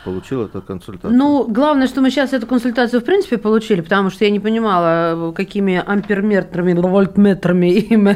получил 0.03 0.45
эту 0.45 0.61
консультацию. 0.61 1.17
Ну, 1.17 1.45
главное, 1.47 1.87
что 1.87 2.01
мы 2.01 2.09
сейчас 2.09 2.33
эту 2.33 2.47
консультацию 2.47 3.01
в 3.01 3.03
принципе 3.03 3.37
получили, 3.37 3.81
потому 3.81 4.09
что 4.09 4.25
я 4.25 4.31
не 4.31 4.39
понимала, 4.39 5.31
какими 5.33 5.81
амперметрами, 5.85 6.73
вольтметрами 6.73 7.67
и 7.79 8.15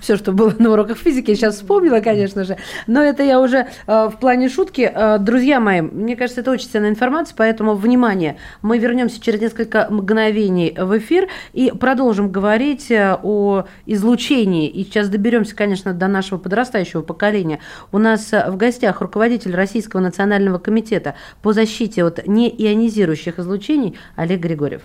все, 0.00 0.16
что 0.16 0.32
было 0.32 0.52
на 0.58 0.70
уроках 0.72 0.98
физики, 0.98 1.30
я 1.30 1.36
сейчас 1.36 1.56
вспомнила, 1.56 2.00
конечно 2.00 2.44
же. 2.44 2.56
Но 2.86 3.02
это 3.02 3.22
я 3.22 3.40
уже 3.40 3.68
э, 3.86 4.08
в 4.08 4.18
плане 4.18 4.48
шутки. 4.48 4.90
Э, 4.92 5.18
друзья 5.18 5.60
мои, 5.60 5.80
мне 5.80 6.16
кажется, 6.16 6.40
это 6.40 6.50
очень 6.50 6.68
ценная 6.68 6.90
информация, 6.90 7.34
поэтому, 7.36 7.74
внимание, 7.74 8.36
мы 8.62 8.78
вернемся 8.78 9.20
через 9.20 9.40
несколько 9.40 9.86
мгновений 9.90 10.76
в 10.78 10.98
эфир 10.98 11.28
и 11.52 11.70
продолжим 11.70 12.30
говорить 12.30 12.90
э, 12.90 13.16
о 13.22 13.64
излучении. 13.86 14.68
И 14.68 14.84
сейчас 14.84 15.08
доберемся, 15.08 15.54
конечно, 15.54 15.92
до 15.92 16.08
нашего 16.14 16.38
подрастающего 16.38 17.02
поколения. 17.02 17.60
У 17.92 17.98
нас 17.98 18.32
в 18.32 18.56
гостях 18.56 19.02
руководитель 19.02 19.54
Российского 19.54 20.00
национального 20.00 20.58
комитета 20.58 21.14
по 21.42 21.52
защите 21.52 22.02
от 22.04 22.26
неионизирующих 22.26 23.38
излучений 23.38 23.98
Олег 24.16 24.40
Григорьев. 24.40 24.82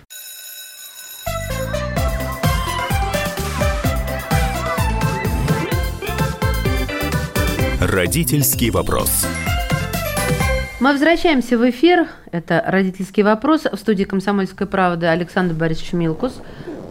Родительский 7.79 8.69
вопрос. 8.71 9.25
Мы 10.79 10.93
возвращаемся 10.93 11.57
в 11.57 11.69
эфир. 11.69 12.07
Это 12.31 12.63
«Родительский 12.65 13.23
вопрос» 13.23 13.65
в 13.65 13.75
студии 13.75 14.05
«Комсомольской 14.05 14.67
правды» 14.67 15.07
Александр 15.07 15.53
Борисович 15.53 15.93
Милкус, 15.93 16.41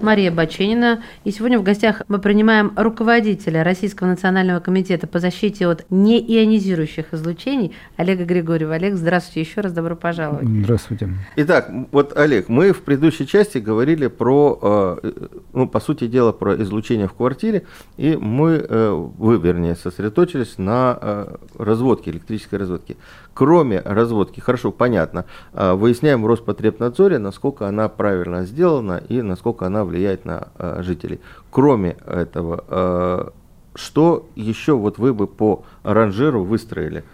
Мария 0.02 0.30
Баченина. 0.30 1.02
И 1.24 1.30
сегодня 1.30 1.58
в 1.58 1.62
гостях 1.62 2.02
мы 2.08 2.18
принимаем 2.18 2.72
руководителя 2.76 3.64
Российского 3.64 4.08
национального 4.08 4.60
комитета 4.60 5.06
по 5.06 5.18
защите 5.18 5.66
от 5.66 5.84
неионизирующих 5.90 7.12
излучений 7.12 7.74
Олега 7.96 8.24
Григорьева. 8.24 8.74
Олег, 8.74 8.94
здравствуйте 8.94 9.40
еще 9.40 9.60
раз, 9.60 9.72
добро 9.72 9.96
пожаловать. 9.96 10.46
Здравствуйте. 10.46 11.10
Итак, 11.36 11.70
вот, 11.90 12.16
Олег, 12.16 12.48
мы 12.48 12.72
в 12.72 12.82
предыдущей 12.82 13.26
части 13.26 13.58
говорили 13.58 14.06
про, 14.06 14.98
э, 15.02 15.12
ну, 15.52 15.68
по 15.68 15.80
сути 15.80 16.06
дела, 16.06 16.32
про 16.32 16.60
излучение 16.62 17.08
в 17.08 17.14
квартире, 17.14 17.66
и 17.96 18.16
мы, 18.16 18.64
э, 18.68 18.90
вы, 18.90 19.38
вернее, 19.38 19.74
сосредоточились 19.74 20.58
на 20.58 20.98
э, 21.00 21.36
разводке, 21.58 22.10
электрической 22.10 22.58
разводке. 22.58 22.96
Кроме 23.34 23.80
разводки, 23.80 24.40
хорошо, 24.40 24.72
понятно, 24.72 25.24
выясняем 25.52 26.24
в 26.24 26.26
Роспотребнадзоре, 26.26 27.18
насколько 27.18 27.68
она 27.68 27.88
правильно 27.88 28.44
сделана 28.44 29.00
и 29.08 29.22
насколько 29.22 29.64
она 29.66 29.84
влияет 29.88 30.24
на 30.24 30.48
э, 30.58 30.82
жителей. 30.82 31.20
Кроме 31.50 31.96
этого, 32.06 32.64
э, 32.68 33.28
что 33.74 34.28
еще 34.36 34.74
вот 34.74 34.98
вы 34.98 35.14
бы 35.14 35.26
по 35.26 35.64
ранжиру 35.82 36.44
выстроили? 36.44 37.04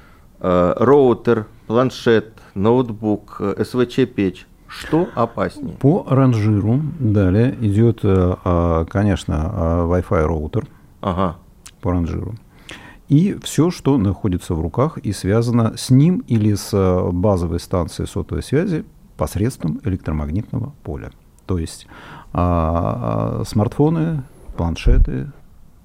Э, 0.41 0.75
роутер, 0.77 1.47
планшет, 1.67 2.33
ноутбук, 2.55 3.37
э, 3.41 3.65
СВЧ-печь. 3.65 4.47
Что 4.67 5.09
опаснее? 5.15 5.77
По 5.77 6.05
ранжиру 6.09 6.81
далее 6.99 7.57
идет, 7.61 8.01
э, 8.03 8.35
э, 8.45 8.85
конечно, 8.89 9.87
Wi-Fi 9.89 10.25
роутер 10.25 10.67
ага. 11.01 11.37
по 11.81 11.93
ранжиру. 11.93 12.35
И 13.09 13.39
все, 13.43 13.71
что 13.71 13.97
находится 13.99 14.55
в 14.55 14.61
руках 14.61 14.99
и 14.99 15.13
связано 15.13 15.77
с 15.77 15.91
ним 15.91 16.25
или 16.27 16.55
с 16.55 16.73
базовой 17.13 17.61
станцией 17.61 18.09
сотовой 18.09 18.43
связи 18.43 18.85
посредством 19.17 19.81
электромагнитного 19.85 20.73
поля. 20.83 21.13
То 21.47 21.59
есть 21.59 21.87
а, 22.33 23.41
а, 23.41 23.45
смартфоны, 23.45 24.23
планшеты, 24.57 25.31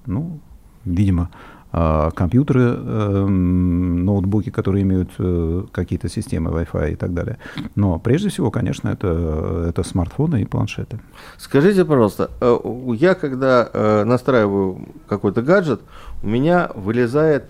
ну, 0.06 0.40
видимо, 0.84 1.30
а, 1.72 2.10
компьютеры, 2.10 2.62
э, 2.62 3.26
ноутбуки, 3.26 4.50
которые 4.50 4.82
имеют 4.82 5.10
э, 5.18 5.62
какие-то 5.70 6.08
системы 6.08 6.50
Wi-Fi 6.50 6.92
и 6.92 6.96
так 6.96 7.14
далее. 7.14 7.38
Но 7.76 8.00
прежде 8.00 8.28
всего, 8.28 8.50
конечно, 8.50 8.88
это, 8.88 9.66
это 9.68 9.84
смартфоны 9.84 10.42
и 10.42 10.44
планшеты. 10.44 10.98
Скажите, 11.36 11.84
пожалуйста, 11.84 12.30
э, 12.40 12.58
я 12.96 13.14
когда 13.14 13.70
настраиваю 14.04 14.88
какой-то 15.08 15.42
гаджет, 15.42 15.80
у 16.24 16.26
меня 16.26 16.70
вылезает, 16.74 17.44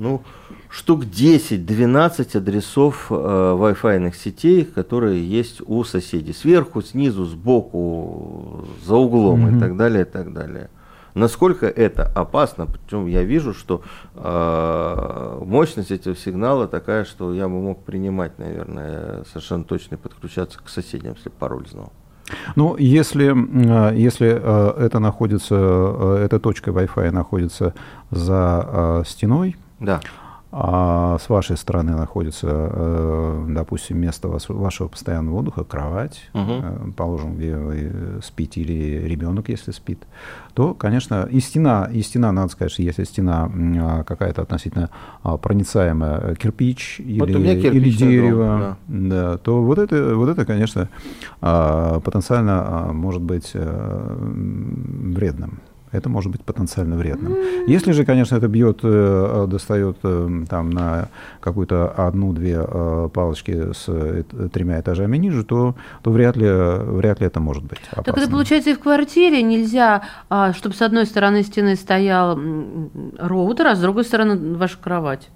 ну, 0.00 0.22
штук 0.70 1.04
10-12 1.04 2.36
адресов 2.36 3.06
э, 3.10 3.14
Wi-Fi 3.14 4.14
сетей, 4.14 4.64
которые 4.64 5.24
есть 5.28 5.60
у 5.66 5.84
соседей. 5.84 6.32
Сверху, 6.32 6.82
снизу, 6.82 7.24
сбоку, 7.24 8.64
за 8.84 8.96
углом 8.96 9.46
mm-hmm. 9.46 9.56
и 9.56 9.60
так 9.60 9.76
далее, 9.76 10.02
и 10.02 10.06
так 10.06 10.32
далее. 10.32 10.70
Насколько 11.14 11.66
это 11.66 12.04
опасно, 12.14 12.66
причем 12.66 13.06
я 13.06 13.24
вижу, 13.24 13.52
что 13.52 13.82
э, 14.14 15.42
мощность 15.44 15.90
этого 15.90 16.16
сигнала 16.16 16.68
такая, 16.68 17.04
что 17.04 17.34
я 17.34 17.48
бы 17.48 17.60
мог 17.60 17.84
принимать, 17.84 18.38
наверное, 18.38 19.24
совершенно 19.24 19.64
точно 19.64 19.96
и 19.96 19.98
подключаться 19.98 20.58
к 20.62 20.68
соседям, 20.68 21.14
если 21.16 21.28
пароль 21.28 21.66
знал. 21.68 21.92
Ну, 22.56 22.76
если, 22.76 23.32
э, 23.32 23.96
если 23.96 24.28
э, 24.28 24.84
это 24.84 24.98
находится, 24.98 25.56
э, 25.56 26.22
эта 26.24 26.38
точка 26.38 26.70
Wi-Fi 26.70 27.10
находится 27.10 27.74
за 28.10 29.02
стеной, 29.06 29.56
да 29.80 30.00
а 30.52 31.18
с 31.18 31.28
вашей 31.28 31.56
стороны 31.56 31.92
находится, 31.92 32.48
э, 32.50 33.46
допустим, 33.50 33.98
место 33.98 34.28
вашего 34.28 34.88
постоянного 34.88 35.36
отдыха, 35.36 35.62
кровать, 35.62 36.28
угу. 36.34 36.92
положим, 36.96 37.36
где 37.36 37.54
вы 37.54 38.20
спите 38.22 38.60
или 38.60 39.06
ребенок, 39.06 39.48
если 39.48 39.70
спит, 39.70 40.02
то, 40.54 40.74
конечно, 40.74 41.28
и 41.30 41.38
стена, 41.38 41.88
и 41.92 42.02
стена, 42.02 42.32
надо 42.32 42.50
сказать, 42.50 42.72
что 42.72 42.82
если 42.82 43.04
стена 43.04 43.48
а, 43.48 44.02
какая-то 44.02 44.42
относительно 44.42 44.90
а, 45.22 45.36
проницаемая, 45.36 46.34
кирпич 46.34 47.00
вот 47.20 47.30
или, 47.30 47.68
или 47.68 47.90
дерево, 47.90 48.76
дом, 48.88 49.08
да. 49.10 49.32
Да, 49.32 49.38
то 49.38 49.62
вот 49.62 49.78
это, 49.78 50.16
вот 50.16 50.28
это, 50.30 50.44
конечно, 50.44 50.88
потенциально 51.40 52.90
может 52.92 53.22
быть 53.22 53.52
э, 53.54 54.16
вредным 54.18 55.60
это 55.92 56.08
может 56.08 56.30
быть 56.30 56.42
потенциально 56.42 56.96
вредным. 56.96 57.36
Если 57.66 57.92
же, 57.92 58.04
конечно, 58.04 58.36
это 58.36 58.48
бьет, 58.48 58.80
э, 58.82 59.46
достает 59.48 59.96
э, 60.02 60.44
там 60.48 60.70
на 60.70 61.08
какую-то 61.40 61.88
одну-две 61.88 62.64
э, 62.66 63.08
палочки 63.12 63.72
с 63.72 63.84
тремя 64.52 64.80
этажами 64.80 65.16
ниже, 65.16 65.44
то, 65.44 65.74
то 66.02 66.10
вряд, 66.10 66.36
ли, 66.36 66.48
вряд 66.48 67.20
ли 67.20 67.26
это 67.26 67.40
может 67.40 67.64
быть 67.64 67.80
опасно. 67.90 68.04
Так 68.04 68.18
это 68.18 68.30
получается 68.30 68.70
и 68.70 68.74
в 68.74 68.80
квартире 68.80 69.42
нельзя, 69.42 70.02
а, 70.28 70.52
чтобы 70.52 70.74
с 70.74 70.82
одной 70.82 71.06
стороны 71.06 71.42
стены 71.42 71.74
стоял 71.76 72.38
роутер, 73.18 73.66
а 73.66 73.74
с 73.74 73.80
другой 73.80 74.04
стороны 74.04 74.56
ваша 74.56 74.78
кровать. 74.78 75.28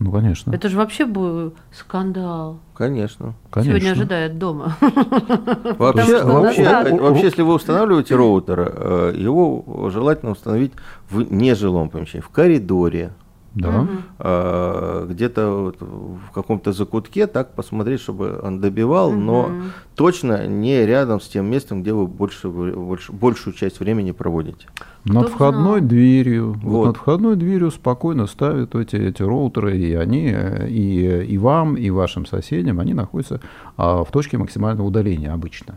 Ну, 0.00 0.10
конечно. 0.10 0.52
Это 0.52 0.68
же 0.68 0.76
вообще 0.76 1.06
был 1.06 1.54
скандал. 1.72 2.58
Конечно. 2.74 3.34
Конечно. 3.50 3.78
Сегодня 3.78 3.92
ожидает 3.92 4.38
дома. 4.38 4.76
Вообще, 4.80 6.22
вообще, 6.24 6.98
вообще, 6.98 7.22
если 7.24 7.42
вы 7.42 7.54
устанавливаете 7.54 8.16
роутер, 8.16 8.60
э, 8.60 9.14
его 9.16 9.90
желательно 9.90 10.32
установить 10.32 10.72
в 11.08 11.32
нежилом 11.32 11.90
помещении, 11.90 12.24
в 12.24 12.28
коридоре, 12.30 13.12
да. 13.54 13.88
а, 14.18 15.06
где-то 15.06 15.50
вот 15.50 15.80
в 15.80 16.30
каком-то 16.32 16.72
закутке 16.72 17.26
так 17.26 17.54
посмотреть, 17.54 18.00
чтобы 18.00 18.40
он 18.42 18.60
добивал, 18.60 19.10
угу. 19.10 19.16
но 19.16 19.50
точно 19.94 20.46
не 20.46 20.84
рядом 20.84 21.20
с 21.20 21.28
тем 21.28 21.46
местом, 21.46 21.82
где 21.82 21.92
вы 21.92 22.06
больше, 22.06 22.48
больше, 22.48 23.12
большую 23.12 23.54
часть 23.54 23.80
времени 23.80 24.12
проводите. 24.12 24.66
Над 25.04 25.26
Кто 25.26 25.34
входной 25.34 25.78
знал? 25.78 25.88
дверью, 25.88 26.52
вот. 26.52 26.62
Вот 26.62 26.86
над 26.86 26.96
входной 26.96 27.36
дверью 27.36 27.70
спокойно 27.70 28.26
ставят 28.26 28.74
эти, 28.74 28.96
эти 28.96 29.22
роутеры, 29.22 29.76
и 29.78 29.94
они, 29.94 30.34
и, 30.68 31.24
и 31.28 31.38
вам, 31.38 31.76
и 31.76 31.90
вашим 31.90 32.26
соседям, 32.26 32.80
они 32.80 32.94
находятся 32.94 33.40
а, 33.76 34.02
в 34.04 34.10
точке 34.10 34.38
максимального 34.38 34.86
удаления 34.86 35.32
обычно. 35.32 35.76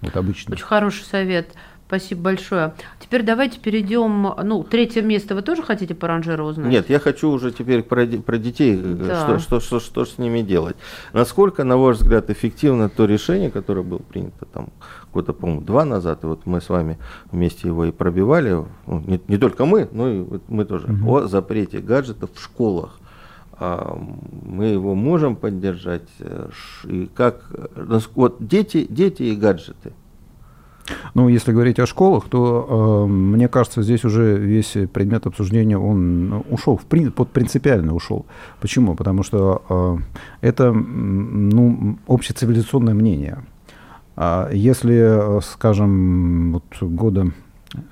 Вот 0.00 0.16
обычно. 0.16 0.52
Очень 0.52 0.64
хороший 0.64 1.04
совет. 1.04 1.54
Спасибо 1.86 2.22
большое. 2.22 2.74
Теперь 2.98 3.22
давайте 3.22 3.60
перейдем. 3.60 4.34
Ну, 4.42 4.64
третье 4.64 5.02
место 5.02 5.36
вы 5.36 5.42
тоже 5.42 5.62
хотите 5.62 5.94
по 5.94 6.08
ранжиру 6.08 6.46
узнать? 6.46 6.68
Нет, 6.68 6.90
я 6.90 6.98
хочу 6.98 7.30
уже 7.30 7.52
теперь 7.52 7.84
про, 7.84 8.04
про 8.06 8.38
детей, 8.38 8.74
э, 8.74 8.94
да. 9.06 9.38
что, 9.38 9.38
что, 9.38 9.60
что, 9.60 9.78
что 9.78 10.04
с 10.04 10.18
ними 10.18 10.40
делать. 10.40 10.76
Насколько, 11.12 11.62
на 11.62 11.76
ваш 11.76 11.98
взгляд, 11.98 12.28
эффективно 12.28 12.88
то 12.88 13.04
решение, 13.04 13.52
которое 13.52 13.82
было 13.82 13.98
принято 14.00 14.46
там 14.46 14.70
года, 15.12 15.32
по-моему, 15.32 15.60
два 15.60 15.84
назад, 15.84 16.24
и 16.24 16.26
вот 16.26 16.44
мы 16.44 16.60
с 16.60 16.68
вами 16.68 16.98
вместе 17.30 17.68
его 17.68 17.84
и 17.84 17.92
пробивали, 17.92 18.64
ну, 18.86 19.00
не, 19.06 19.20
не 19.28 19.38
только 19.38 19.64
мы, 19.64 19.88
но 19.92 20.08
и 20.08 20.20
вот 20.22 20.42
мы 20.48 20.64
тоже, 20.64 20.88
угу. 20.88 21.18
о 21.18 21.28
запрете 21.28 21.78
гаджетов 21.78 22.30
в 22.34 22.42
школах. 22.42 22.98
А, 23.52 23.96
мы 24.44 24.66
его 24.66 24.96
можем 24.96 25.36
поддержать, 25.36 26.08
э, 26.18 26.48
и 26.84 27.08
как, 27.14 27.44
э, 27.52 28.00
вот 28.16 28.38
дети, 28.40 28.88
дети 28.90 29.22
и 29.22 29.36
гаджеты– 29.36 29.92
ну, 31.14 31.28
если 31.28 31.52
говорить 31.52 31.78
о 31.78 31.86
школах, 31.86 32.28
то 32.28 33.06
э, 33.06 33.10
мне 33.10 33.48
кажется, 33.48 33.82
здесь 33.82 34.04
уже 34.04 34.36
весь 34.36 34.76
предмет 34.92 35.26
обсуждения 35.26 35.78
он 35.78 36.44
ушел, 36.50 36.76
в, 36.76 37.10
под 37.10 37.30
принципиально 37.30 37.94
ушел. 37.94 38.26
Почему? 38.60 38.94
Потому 38.94 39.22
что 39.22 39.62
э, 39.68 40.48
это 40.48 40.72
ну, 40.72 41.98
общецивилизационное 42.06 42.94
мнение. 42.94 43.44
А 44.16 44.48
если, 44.50 45.40
скажем, 45.42 46.52
вот 46.54 46.64
года, 46.80 47.32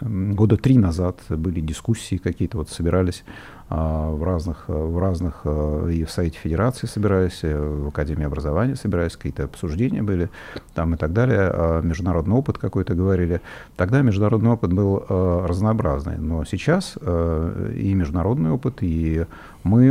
года 0.01 0.57
три 0.57 0.79
назад 0.79 1.21
были 1.29 1.61
дискуссии 1.61 2.17
какие-то, 2.17 2.59
вот 2.59 2.71
собирались 2.71 3.25
в 3.71 4.23
разных, 4.23 4.65
в 4.69 4.99
разных 4.99 5.41
э, 5.45 5.91
и 5.93 6.05
в 6.05 6.11
Совете 6.11 6.39
Федерации 6.39 6.87
собирались, 6.87 7.43
в 7.43 7.89
Академии 7.89 8.25
образования 8.25 8.77
собирались, 8.77 9.17
какие-то 9.17 9.45
обсуждения 9.45 10.03
были 10.03 10.29
там 10.75 10.95
и 10.95 10.97
так 10.97 11.13
далее, 11.13 11.51
а 11.53 11.81
международный 11.81 12.35
опыт 12.35 12.59
какой-то 12.59 12.95
говорили. 12.95 13.41
Тогда 13.77 14.03
международный 14.03 14.51
опыт 14.51 14.73
был 14.73 15.05
э, 15.09 15.47
разнообразный, 15.49 16.19
но 16.19 16.45
сейчас 16.45 16.99
э, 17.01 17.73
и 17.77 17.95
международный 17.95 18.51
опыт, 18.51 18.79
и 18.83 19.25
мы, 19.63 19.87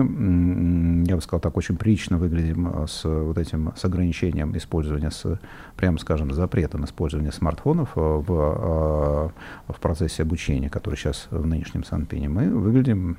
я 1.07 1.15
бы 1.15 1.21
сказал 1.21 1.39
так, 1.39 1.57
очень 1.57 1.75
прилично 1.75 2.17
выглядим 2.17 2.85
с 2.87 3.03
вот 3.03 3.39
этим, 3.39 3.73
с 3.75 3.83
ограничением 3.83 4.55
использования, 4.55 5.09
с, 5.09 5.39
прямо 5.75 5.97
скажем, 5.97 6.31
запретом 6.31 6.85
использования 6.85 7.31
смартфонов 7.31 7.89
в, 7.95 9.31
в 9.67 9.79
процессе 9.81 10.21
обучения, 10.21 10.69
который 10.69 10.95
сейчас 10.95 11.27
в 11.31 11.47
нынешнем 11.47 11.83
Санпине. 11.83 12.29
Мы 12.29 12.49
выглядим 12.49 13.17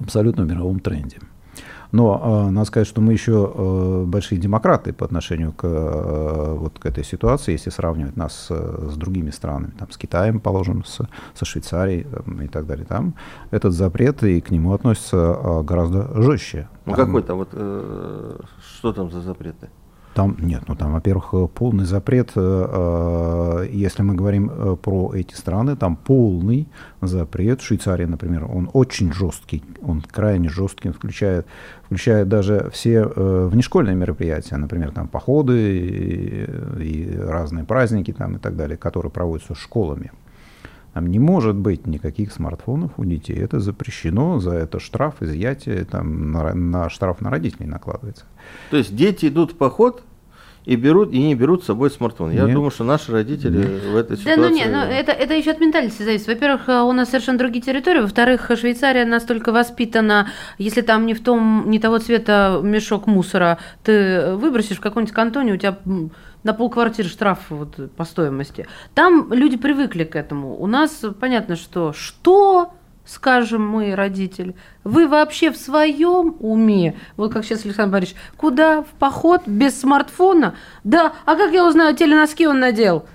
абсолютно 0.00 0.42
мировом 0.42 0.80
тренде. 0.80 1.18
Но 1.92 2.46
э, 2.46 2.50
надо 2.50 2.66
сказать, 2.66 2.86
что 2.86 3.00
мы 3.00 3.12
еще 3.12 3.52
э, 3.52 4.04
большие 4.06 4.40
демократы 4.40 4.92
по 4.92 5.04
отношению 5.04 5.52
к, 5.52 5.64
э, 5.64 6.54
вот, 6.56 6.78
к 6.78 6.86
этой 6.86 7.04
ситуации, 7.04 7.52
если 7.52 7.70
сравнивать 7.70 8.16
нас 8.16 8.32
с, 8.32 8.90
с 8.92 8.96
другими 8.96 9.30
странами, 9.30 9.72
там, 9.78 9.90
с 9.90 9.96
Китаем, 9.96 10.40
положим, 10.40 10.84
с, 10.84 11.00
со 11.34 11.44
Швейцарией 11.44 12.04
там, 12.04 12.42
и 12.42 12.46
так 12.46 12.66
далее. 12.66 12.86
Там 12.86 13.14
этот 13.50 13.72
запрет 13.72 14.22
и 14.22 14.40
к 14.40 14.50
нему 14.50 14.72
относятся 14.72 15.16
э, 15.16 15.62
гораздо 15.62 16.22
жестче. 16.22 16.68
Ну 16.86 16.94
там, 16.94 17.12
вот, 17.12 17.48
э, 17.52 18.38
что 18.78 18.92
там 18.92 19.10
за 19.10 19.20
запреты? 19.20 19.68
Там 20.14 20.36
нет, 20.40 20.64
ну 20.66 20.74
там, 20.74 20.92
во-первых, 20.92 21.28
э, 21.34 21.46
полный 21.54 21.84
запрет, 21.84 22.32
э, 22.34 22.40
э, 22.40 23.68
если 23.70 24.02
мы 24.02 24.14
говорим 24.14 24.76
про 24.82 25.14
эти 25.14 25.34
страны, 25.34 25.76
там 25.76 25.96
полный 25.96 26.66
запрет. 27.00 27.60
Швейцария, 27.60 28.06
например, 28.06 28.44
он 28.44 28.68
очень 28.72 29.12
жесткий, 29.12 29.62
он 29.82 30.00
крайне 30.02 30.48
жесткий, 30.48 30.90
включает, 30.90 31.46
включает 31.84 32.28
даже 32.28 32.70
все 32.72 33.04
внешкольные 33.04 33.94
мероприятия, 33.94 34.56
например, 34.56 34.90
там 34.90 35.06
походы 35.06 35.78
и, 35.78 36.44
и 36.82 37.16
разные 37.16 37.64
праздники 37.64 38.12
там 38.12 38.36
и 38.36 38.38
так 38.38 38.56
далее, 38.56 38.76
которые 38.76 39.12
проводятся 39.12 39.54
школами. 39.54 40.10
Там 40.92 41.06
не 41.06 41.18
может 41.18 41.56
быть 41.56 41.86
никаких 41.86 42.32
смартфонов 42.32 42.92
у 42.96 43.04
детей. 43.04 43.36
Это 43.36 43.60
запрещено, 43.60 44.40
за 44.40 44.52
это 44.52 44.80
штраф, 44.80 45.16
изъятие, 45.20 45.84
там, 45.84 46.32
на, 46.32 46.52
на 46.54 46.90
штраф 46.90 47.20
на 47.20 47.30
родителей 47.30 47.66
накладывается. 47.66 48.24
То 48.70 48.76
есть 48.76 48.94
дети 48.94 49.26
идут 49.26 49.52
в 49.52 49.56
поход, 49.56 50.02
и 50.66 50.76
берут 50.76 51.12
и 51.12 51.18
не 51.18 51.34
берут 51.34 51.62
с 51.62 51.66
собой 51.66 51.90
смартфон. 51.90 52.30
Я 52.30 52.44
нет. 52.44 52.54
думаю, 52.54 52.70
что 52.70 52.84
наши 52.84 53.10
родители 53.12 53.58
нет. 53.58 53.82
в 53.82 53.96
этой 53.96 54.16
ситуации. 54.16 54.40
Да, 54.40 54.48
ну 54.48 54.54
нет, 54.54 54.68
но 54.70 54.82
это, 54.84 55.12
это 55.12 55.34
еще 55.34 55.52
от 55.52 55.60
ментальности 55.60 56.02
зависит. 56.02 56.26
Во-первых, 56.26 56.68
э, 56.68 56.80
у 56.82 56.92
нас 56.92 57.08
совершенно 57.08 57.38
другие 57.38 57.62
территории. 57.62 58.00
Во-вторых, 58.00 58.50
Швейцария 58.56 59.04
настолько 59.04 59.52
воспитана, 59.52 60.28
если 60.58 60.82
там 60.82 61.06
не 61.06 61.14
в 61.14 61.22
том, 61.22 61.64
не 61.66 61.78
того 61.78 61.98
цвета 61.98 62.60
мешок 62.62 63.06
мусора, 63.06 63.58
ты 63.82 64.34
выбросишь 64.34 64.76
в 64.76 64.80
каком-нибудь 64.80 65.14
кантоне, 65.14 65.54
у 65.54 65.56
тебя 65.56 65.78
на 66.42 66.54
полквартиры 66.54 67.08
штраф 67.08 67.38
вот 67.50 67.92
по 67.96 68.04
стоимости. 68.04 68.66
Там 68.94 69.32
люди 69.32 69.56
привыкли 69.56 70.04
к 70.04 70.16
этому. 70.16 70.60
У 70.60 70.66
нас 70.66 71.04
понятно, 71.20 71.56
что 71.56 71.92
что 71.92 72.72
скажем 73.04 73.66
мы, 73.66 73.96
родители, 73.96 74.54
вы 74.84 75.08
вообще 75.08 75.50
в 75.50 75.56
своем 75.56 76.36
уме, 76.38 76.96
вот 77.16 77.32
как 77.32 77.44
сейчас 77.44 77.64
Александр 77.64 77.92
Борисович, 77.94 78.20
куда 78.36 78.82
в 78.82 78.88
поход 78.98 79.42
без 79.46 79.80
смартфона? 79.80 80.54
Да, 80.84 81.14
а 81.24 81.34
как 81.34 81.52
я 81.52 81.66
узнаю, 81.66 81.96
теленоски 81.96 82.44
он 82.44 82.60
надел? 82.60 83.06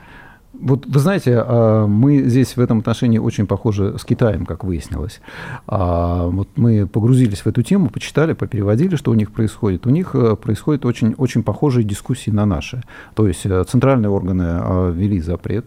Вот 0.62 0.86
вы 0.86 1.00
знаете, 1.00 1.44
а, 1.46 1.88
мы 1.88 2.24
здесь 2.24 2.56
в 2.56 2.60
этом 2.60 2.80
отношении 2.80 3.18
очень 3.18 3.48
похожи 3.48 3.98
с 3.98 4.06
Китаем, 4.06 4.46
как 4.46 4.64
выяснилось. 4.64 5.22
А, 5.68 6.28
вот 6.28 6.50
мы 6.56 6.88
погрузились 6.88 7.42
в 7.42 7.48
эту 7.48 7.62
тему, 7.64 7.90
почитали, 7.90 8.34
попереводили, 8.34 8.96
что 8.96 9.12
у 9.12 9.14
них 9.14 9.32
происходит. 9.32 9.86
У 9.88 9.90
них 9.90 10.16
э, 10.16 10.36
происходят 10.36 10.86
очень, 10.86 11.14
очень 11.18 11.44
похожие 11.44 11.84
дискуссии 11.84 12.32
на 12.32 12.46
наши. 12.46 12.84
То 13.16 13.28
есть 13.28 13.46
э, 13.46 13.64
центральные 13.68 14.10
органы 14.10 14.46
а, 14.48 14.92
ввели 14.92 15.20
запрет 15.22 15.66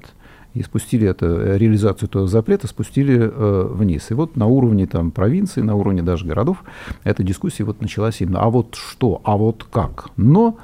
и 0.59 0.63
спустили 0.63 1.07
это, 1.07 1.27
э, 1.27 1.59
реализацию 1.59 2.09
этого 2.09 2.27
запрета 2.27 2.67
спустили 2.67 3.19
э, 3.19 3.69
вниз. 3.71 4.11
И 4.11 4.15
вот 4.15 4.37
на 4.37 4.47
уровне 4.47 4.87
там, 4.87 5.13
провинции, 5.13 5.61
на 5.61 5.77
уровне 5.77 6.03
даже 6.03 6.27
городов 6.27 6.65
эта 7.05 7.23
дискуссия 7.23 7.65
вот 7.65 7.81
началась 7.81 8.21
именно. 8.21 8.41
А 8.41 8.51
вот 8.51 8.75
что, 8.75 9.21
а 9.25 9.37
вот 9.37 9.65
как? 9.71 10.09
Но 10.17 10.57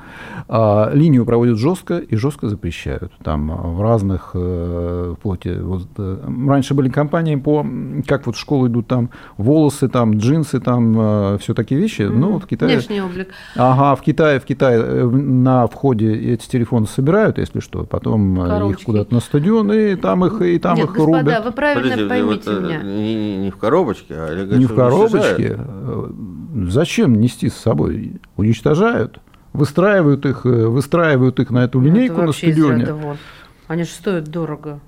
э, 0.49 0.91
линию 0.95 1.25
проводят 1.25 1.59
жестко 1.59 1.99
и 1.99 2.17
жестко 2.17 2.49
запрещают. 2.49 3.13
Там 3.23 3.77
в 3.77 3.83
разных, 3.83 4.33
э, 4.35 5.15
вплоть, 5.19 5.47
вот, 5.47 5.87
э, 5.99 6.19
раньше 6.49 6.75
были 6.75 6.89
компании 6.89 7.37
по, 7.37 7.65
как 8.07 8.27
вот 8.27 8.35
в 8.35 8.39
школу 8.39 8.67
идут 8.67 8.89
там 8.89 9.11
волосы, 9.37 9.89
там 9.89 10.17
джинсы, 10.17 10.59
там 10.59 10.95
э, 10.99 11.39
все 11.41 11.55
такие 11.55 11.81
вещи. 11.81 12.03
Mm-hmm. 12.03 12.17
Ну 12.17 12.33
вот 12.33 12.45
в 12.45 12.47
Китае... 12.47 12.77
Внешний 12.77 13.01
облик. 13.01 13.29
Ага, 13.55 13.95
в 13.95 14.03
Китае, 14.03 14.41
в 14.41 14.45
Китае 14.45 14.81
э, 14.83 15.05
на 15.05 15.69
входе 15.69 16.13
эти 16.13 16.49
телефоны 16.49 16.87
собирают, 16.87 17.39
если 17.39 17.61
что, 17.61 17.85
потом 17.85 18.37
Коробочки. 18.37 18.81
их 18.81 18.87
куда-то 18.87 19.15
на 19.15 19.21
стадион 19.21 19.73
и 19.73 19.84
там 20.01 20.25
их, 20.25 20.41
и 20.43 20.59
там 20.59 20.77
Нет, 20.77 20.87
их 20.87 20.95
господа, 20.95 21.21
рубят. 21.21 21.45
вы 21.45 21.53
правильно 21.53 21.91
Подожди, 21.91 22.09
поймите 22.09 22.51
вот, 22.51 22.63
меня. 22.63 22.83
Не, 22.83 23.37
не 23.39 23.51
в 23.51 23.57
коробочке, 23.57 24.15
а 24.15 24.29
говорит, 24.29 24.59
Не 24.59 24.67
в 24.67 24.75
коробочке. 24.75 25.59
Зачем 26.69 27.21
нести 27.21 27.49
с 27.49 27.55
собой? 27.55 28.21
Уничтожают. 28.37 29.21
Выстраивают 29.53 30.27
их, 30.27 30.45
выстраивают 30.45 31.39
их 31.39 31.51
на 31.51 31.65
эту 31.65 31.81
линейку 31.81 32.17
Это 32.17 32.27
на 32.27 32.33
стадионе. 32.33 32.89
Они 33.69 33.85
же 33.85 33.91
стоят 33.91 34.25
дорого. 34.25 34.81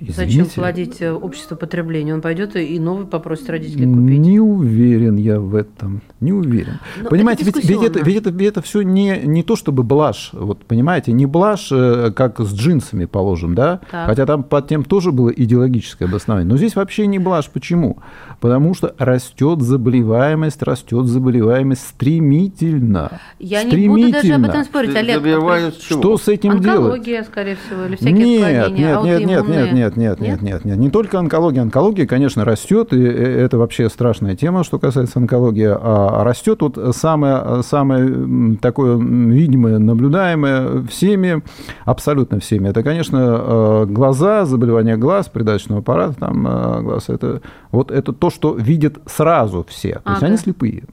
Извините. 0.00 0.44
Зачем 0.44 0.62
плодить 0.62 1.02
э, 1.02 1.12
общество 1.12 1.56
потребления? 1.56 2.14
Он 2.14 2.22
пойдет 2.22 2.56
и 2.56 2.78
новый 2.78 3.06
попросит 3.06 3.50
родителей 3.50 3.86
купить. 3.86 4.18
Не 4.18 4.40
уверен 4.40 5.16
я 5.16 5.38
в 5.38 5.54
этом. 5.54 6.00
Не 6.20 6.32
уверен. 6.32 6.80
Но 7.02 7.10
понимаете, 7.10 7.42
это 7.42 7.60
ведь, 7.60 7.68
ведь, 7.68 7.82
это, 7.82 8.02
ведь, 8.02 8.16
это, 8.16 8.30
ведь 8.30 8.48
это 8.48 8.62
все 8.62 8.80
не, 8.80 9.20
не 9.24 9.42
то 9.42 9.56
чтобы 9.56 9.82
блажь. 9.82 10.30
Вот 10.32 10.64
понимаете, 10.64 11.12
не 11.12 11.26
блажь, 11.26 11.68
э, 11.70 12.12
как 12.16 12.40
с 12.40 12.54
джинсами, 12.54 13.04
положим, 13.04 13.54
да? 13.54 13.80
Так. 13.90 14.06
Хотя 14.06 14.24
там 14.24 14.42
под 14.42 14.68
тем 14.68 14.84
тоже 14.84 15.12
было 15.12 15.28
идеологическое 15.28 16.08
обоснование. 16.08 16.48
Но 16.48 16.56
здесь 16.56 16.76
вообще 16.76 17.06
не 17.06 17.18
блажь. 17.18 17.50
Почему? 17.50 17.98
Потому 18.40 18.72
что 18.74 18.94
растет 18.96 19.60
заболеваемость, 19.60 20.62
растет 20.62 21.04
заболеваемость 21.06 21.86
стремительно. 21.88 23.20
Я 23.38 23.60
стремительно. 23.60 23.96
не 23.96 24.02
буду 24.04 24.12
даже 24.12 24.32
об 24.32 24.44
этом 24.46 24.64
спорить, 24.64 24.96
Олег. 24.96 25.74
Что 25.78 26.16
с 26.16 26.26
этим 26.26 26.52
Онкология, 26.52 26.72
делать? 26.72 26.92
Онкология, 26.92 27.24
скорее 27.24 27.56
всего, 27.56 27.84
или 27.84 27.96
всякие 27.96 28.14
нет, 28.14 28.70
нет, 28.70 28.96
нет, 29.04 29.26
нет, 29.26 29.26
нет, 29.26 29.46
нет, 29.46 29.72
нет, 29.72 29.96
нет, 29.96 30.20
нет, 30.20 30.42
нет, 30.42 30.64
нет. 30.64 30.78
Не 30.78 30.88
только 30.90 31.18
онкология. 31.18 31.60
Онкология, 31.60 32.06
конечно, 32.06 32.46
растет, 32.46 32.94
и 32.94 33.02
это 33.02 33.58
вообще 33.58 33.90
страшная 33.90 34.36
тема, 34.36 34.64
что 34.64 34.78
касается 34.78 35.18
онкологии. 35.18 35.68
А 35.70 36.24
растет 36.24 36.62
вот 36.62 36.78
самое, 36.96 37.62
самое 37.62 38.56
такое 38.56 38.96
видимое, 38.96 39.78
наблюдаемое 39.78 40.82
всеми, 40.84 41.42
абсолютно 41.84 42.40
всеми. 42.40 42.68
Это, 42.68 42.82
конечно, 42.82 43.84
глаза, 43.86 44.46
заболевания 44.46 44.96
глаз, 44.96 45.28
придаточного 45.28 45.80
аппарата, 45.82 46.14
там 46.14 46.42
глаз. 46.84 47.10
Это, 47.10 47.42
вот 47.70 47.90
это 47.90 48.14
то, 48.14 48.29
что 48.30 48.54
видят 48.54 48.98
сразу 49.06 49.64
все. 49.68 50.00
То 50.04 50.12
есть 50.12 50.22
они 50.22 50.36
слепые 50.36 50.84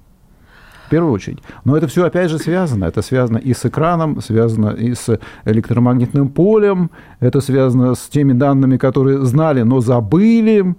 в 0.87 0.89
первую 0.89 1.11
очередь. 1.11 1.39
Но 1.65 1.75
это 1.75 1.87
все 1.87 2.05
опять 2.05 2.29
же 2.31 2.39
связано. 2.39 2.85
Это 2.85 3.01
связано 3.01 3.37
и 3.37 3.53
с 3.53 3.65
экраном, 3.65 4.21
связано 4.21 4.69
и 4.69 4.93
с 4.93 5.19
электромагнитным 5.43 6.29
полем, 6.29 6.91
это 7.19 7.41
связано 7.41 7.93
с 7.93 8.07
теми 8.07 8.31
данными, 8.31 8.77
которые 8.77 9.25
знали, 9.25 9.63
но 9.63 9.81
забыли. 9.81 10.75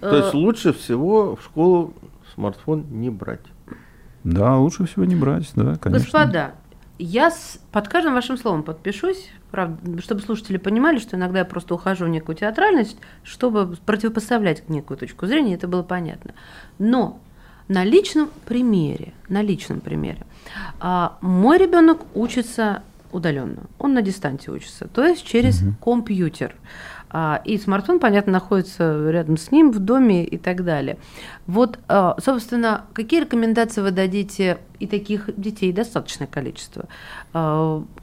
То 0.00 0.16
есть 0.16 0.32
лучше 0.32 0.72
всего 0.72 1.36
в 1.36 1.42
школу 1.42 1.92
смартфон 2.34 2.86
не 2.90 3.10
брать. 3.10 3.40
Да, 4.22 4.56
лучше 4.56 4.86
всего 4.86 5.04
не 5.04 5.16
брать, 5.16 5.50
да, 5.56 5.76
конечно. 5.76 6.04
Господа, 6.04 6.52
я 7.00 7.30
с, 7.30 7.58
под 7.72 7.88
каждым 7.88 8.14
вашим 8.14 8.36
словом 8.36 8.62
подпишусь, 8.62 9.30
правда, 9.50 10.00
чтобы 10.02 10.20
слушатели 10.20 10.56
понимали, 10.58 10.98
что 10.98 11.16
иногда 11.16 11.40
я 11.40 11.44
просто 11.44 11.74
ухожу 11.74 12.04
в 12.04 12.08
некую 12.08 12.36
театральность, 12.36 12.96
чтобы 13.24 13.76
противопоставлять 13.86 14.68
некую 14.68 14.98
точку 14.98 15.26
зрения, 15.26 15.54
это 15.54 15.66
было 15.68 15.82
понятно. 15.82 16.34
Но 16.78 17.20
на 17.68 17.84
личном 17.84 18.30
примере, 18.46 19.12
на 19.28 19.42
личном 19.42 19.80
примере, 19.80 20.26
а, 20.78 21.18
мой 21.20 21.58
ребенок 21.58 22.00
учится 22.14 22.82
удаленно, 23.12 23.62
он 23.78 23.94
на 23.94 24.02
дистанции 24.02 24.50
учится, 24.50 24.86
то 24.88 25.04
есть 25.04 25.24
через 25.24 25.62
угу. 25.62 25.74
компьютер. 25.82 26.54
А, 27.10 27.42
и 27.44 27.58
смартфон, 27.58 27.98
понятно, 27.98 28.32
находится 28.32 29.10
рядом 29.10 29.36
с 29.36 29.50
ним 29.50 29.72
в 29.72 29.78
доме 29.80 30.24
и 30.24 30.38
так 30.38 30.64
далее. 30.64 30.96
Вот, 31.46 31.78
а, 31.88 32.16
собственно, 32.22 32.84
какие 32.92 33.20
рекомендации 33.20 33.80
вы 33.80 33.90
дадите, 33.90 34.58
и 34.78 34.86
таких 34.86 35.28
детей 35.36 35.72
достаточное 35.72 36.26
количество, 36.26 36.86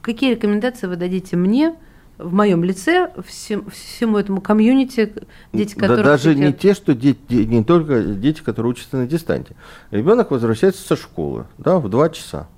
какие 0.00 0.30
рекомендации 0.30 0.86
вы 0.86 0.94
дадите 0.96 1.36
мне, 1.36 1.74
в 2.18 2.34
моем 2.34 2.64
лице 2.64 3.12
всем, 3.26 3.70
всему 3.70 4.18
этому 4.18 4.40
комьюнити, 4.40 5.12
дети, 5.52 5.74
которые... 5.74 5.98
Да 5.98 6.02
даже 6.02 6.34
сидят... 6.34 6.46
не 6.46 6.52
те, 6.52 6.74
что 6.74 6.94
дети, 6.94 7.18
не 7.28 7.62
только 7.62 8.02
дети, 8.02 8.42
которые 8.42 8.72
учатся 8.72 8.96
на 8.96 9.06
дистанте. 9.06 9.54
Ребенок 9.92 10.32
возвращается 10.32 10.86
со 10.86 10.96
школы, 10.96 11.46
да, 11.58 11.78
в 11.78 11.88
два 11.88 12.10
часа. 12.10 12.48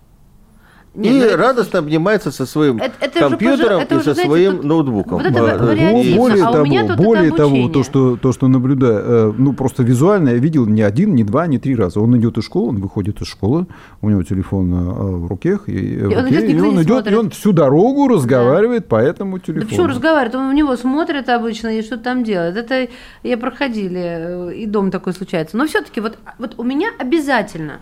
Нет, 0.93 1.13
и 1.13 1.31
ну, 1.31 1.37
радостно 1.37 1.79
это... 1.79 1.79
обнимается 1.79 2.33
со 2.33 2.47
своим 2.47 2.79
это, 2.79 2.95
это 3.01 3.21
компьютером 3.21 3.77
уже, 3.77 3.87
и 3.87 3.99
со 3.99 4.15
знаете, 4.15 4.25
своим 4.25 4.57
тут... 4.57 4.65
ноутбуком. 4.65 5.19
Вот 5.19 5.27
это 5.27 5.39
более 6.17 6.45
а 6.45 6.53
того, 6.53 6.95
более 6.97 7.31
того 7.31 7.69
то, 7.69 7.85
что, 7.85 8.17
то, 8.17 8.33
что 8.33 8.49
наблюдаю, 8.49 8.99
э, 8.99 9.33
ну 9.39 9.53
просто 9.53 9.85
визуально 9.85 10.31
я 10.31 10.37
видел 10.37 10.67
не 10.67 10.83
один, 10.83 11.15
не 11.15 11.23
два, 11.23 11.47
не 11.47 11.59
три 11.59 11.77
раза. 11.77 12.01
Он 12.01 12.19
идет 12.19 12.39
из 12.39 12.45
школы, 12.45 12.71
он 12.71 12.77
выходит 12.79 13.21
из 13.21 13.29
школы, 13.29 13.67
у 14.03 14.11
него 14.11 14.25
телефон 14.25 14.75
э, 14.75 14.77
в 14.77 15.27
руке, 15.29 15.61
и, 15.67 15.73
и, 15.73 15.99
в 16.01 16.19
он, 16.19 16.25
руке, 16.25 16.41
идет, 16.41 16.51
и 16.51 16.61
он 16.61 16.83
идет, 16.83 17.07
и 17.11 17.15
он 17.15 17.31
всю 17.31 17.53
дорогу 17.53 18.09
разговаривает 18.09 18.83
да. 18.83 18.89
по 18.89 18.97
этому 18.97 19.39
телефону. 19.39 19.67
Да 19.67 19.71
почему 19.71 19.87
разговаривает? 19.87 20.35
Он 20.35 20.51
в 20.51 20.55
него 20.55 20.77
смотрит 20.77 21.29
обычно 21.29 21.69
и 21.69 21.83
что 21.83 21.99
там 21.99 22.25
делает. 22.25 22.57
Это 22.57 22.89
я 23.23 23.39
проходили, 23.39 24.51
э, 24.51 24.55
и 24.55 24.67
дом 24.67 24.91
такой 24.91 25.13
случается. 25.13 25.57
Но 25.57 25.69
все-таки 25.69 26.01
вот, 26.01 26.19
вот 26.39 26.55
у 26.59 26.65
меня 26.65 26.89
обязательно 26.99 27.79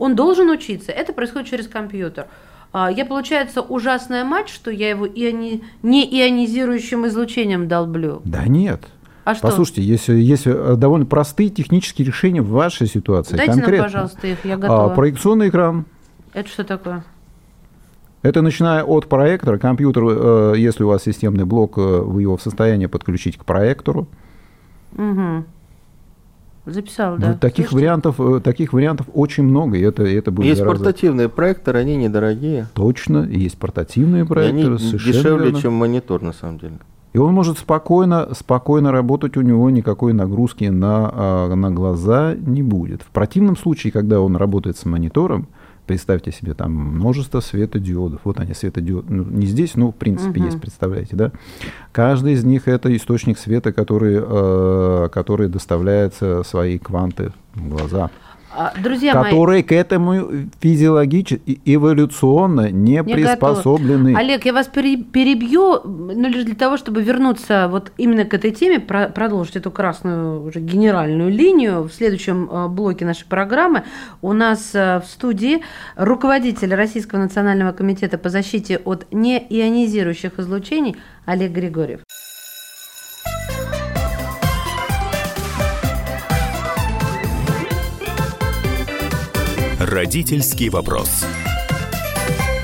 он 0.00 0.16
должен 0.16 0.48
учиться. 0.50 0.90
Это 0.90 1.12
происходит 1.12 1.48
через 1.48 1.68
компьютер. 1.68 2.26
А, 2.72 2.90
я, 2.90 3.04
получается, 3.04 3.62
ужасная 3.62 4.24
мать, 4.24 4.48
что 4.48 4.70
я 4.70 4.90
его 4.90 5.06
иони... 5.06 5.62
не 5.82 6.04
ионизирующим 6.04 7.06
излучением 7.06 7.66
долблю? 7.66 8.22
Да 8.24 8.46
нет. 8.46 8.84
А 9.24 9.34
что? 9.34 9.48
Послушайте, 9.48 9.82
есть, 9.82 10.08
есть 10.08 10.46
э, 10.46 10.74
довольно 10.76 11.06
простые 11.06 11.50
технические 11.50 12.06
решения 12.06 12.42
в 12.42 12.50
вашей 12.50 12.86
ситуации. 12.86 13.36
Дайте 13.36 13.52
конкретно. 13.52 13.76
нам, 13.76 13.86
пожалуйста, 13.86 14.26
их, 14.26 14.44
я 14.44 14.56
готова. 14.56 14.92
А, 14.92 14.94
проекционный 14.94 15.48
экран. 15.48 15.84
Это 16.32 16.48
что 16.48 16.64
такое? 16.64 17.04
Это 18.22 18.42
начиная 18.42 18.84
от 18.84 19.08
проектора. 19.08 19.58
Компьютер, 19.58 20.04
э, 20.06 20.54
если 20.56 20.84
у 20.84 20.88
вас 20.88 21.02
системный 21.02 21.44
блок, 21.44 21.76
э, 21.76 21.80
вы 21.80 22.22
его 22.22 22.36
в 22.36 22.42
состоянии 22.42 22.86
подключить 22.86 23.36
к 23.36 23.44
проектору. 23.44 24.08
Угу. 24.96 25.44
Записал, 26.66 27.16
да. 27.16 27.34
таких 27.34 27.72
вариантов, 27.72 28.20
э, 28.20 28.40
таких 28.40 28.72
вариантов 28.72 29.06
очень 29.14 29.44
много, 29.44 29.78
и 29.78 29.80
это, 29.80 30.04
это 30.04 30.30
будет 30.30 30.46
Есть 30.46 30.60
гораздо... 30.60 30.84
портативные 30.84 31.28
проекторы, 31.28 31.78
они 31.78 31.96
недорогие. 31.96 32.66
Точно, 32.74 33.24
есть 33.24 33.56
портативные 33.56 34.26
проекторы. 34.26 34.76
И 34.76 34.78
они 34.78 34.98
дешевле, 34.98 35.46
верно. 35.46 35.60
чем 35.60 35.72
монитор, 35.74 36.22
на 36.22 36.32
самом 36.32 36.58
деле. 36.58 36.78
И 37.12 37.18
он 37.18 37.32
может 37.32 37.58
спокойно, 37.58 38.28
спокойно 38.34 38.92
работать, 38.92 39.36
у 39.36 39.40
него 39.40 39.68
никакой 39.70 40.12
нагрузки 40.12 40.64
на, 40.64 41.10
а, 41.12 41.54
на 41.54 41.70
глаза 41.70 42.34
не 42.34 42.62
будет. 42.62 43.02
В 43.02 43.10
противном 43.10 43.56
случае, 43.56 43.92
когда 43.92 44.20
он 44.20 44.36
работает 44.36 44.76
с 44.76 44.84
монитором, 44.84 45.48
представьте 45.90 46.30
себе 46.30 46.54
там 46.54 46.72
множество 46.72 47.40
светодиодов. 47.40 48.20
Вот 48.22 48.38
они, 48.38 48.54
светодиоды. 48.54 49.12
Ну, 49.12 49.24
не 49.24 49.46
здесь, 49.46 49.74
но 49.74 49.90
в 49.90 49.96
принципе 49.96 50.38
угу. 50.38 50.46
есть, 50.46 50.60
представляете, 50.60 51.16
да? 51.16 51.32
Каждый 51.90 52.34
из 52.34 52.44
них 52.44 52.68
это 52.68 52.94
источник 52.96 53.36
света, 53.38 53.72
который, 53.72 54.20
э, 54.22 55.08
который 55.12 55.48
доставляет 55.48 56.14
свои 56.44 56.78
кванты 56.78 57.32
в 57.56 57.68
глаза. 57.68 58.08
А, 58.52 58.72
друзья 58.82 59.12
которые 59.12 59.58
мои, 59.58 59.62
к 59.62 59.72
этому 59.72 60.48
физиологически, 60.60 61.60
эволюционно 61.64 62.70
не, 62.70 62.94
не 62.94 63.02
приспособлены. 63.04 64.10
Готовы. 64.10 64.16
Олег, 64.16 64.44
я 64.44 64.52
вас 64.52 64.66
перебью, 64.66 65.80
ну, 65.84 66.28
лишь 66.28 66.44
для 66.44 66.56
того, 66.56 66.76
чтобы 66.76 67.02
вернуться 67.02 67.68
вот 67.70 67.92
именно 67.96 68.24
к 68.24 68.34
этой 68.34 68.50
теме, 68.50 68.80
продолжить 68.80 69.56
эту 69.56 69.70
красную 69.70 70.42
уже 70.42 70.60
генеральную 70.60 71.30
линию. 71.30 71.84
В 71.84 71.92
следующем 71.92 72.48
э, 72.50 72.68
блоке 72.68 73.04
нашей 73.04 73.26
программы 73.26 73.84
у 74.20 74.32
нас 74.32 74.74
э, 74.74 75.00
в 75.00 75.06
студии 75.06 75.62
руководитель 75.96 76.74
Российского 76.74 77.20
национального 77.20 77.72
комитета 77.72 78.18
по 78.18 78.30
защите 78.30 78.78
от 78.78 79.06
неионизирующих 79.12 80.38
излучений 80.38 80.96
Олег 81.24 81.52
Григорьев. 81.52 82.00
Родительский 90.00 90.70
вопрос. 90.70 91.26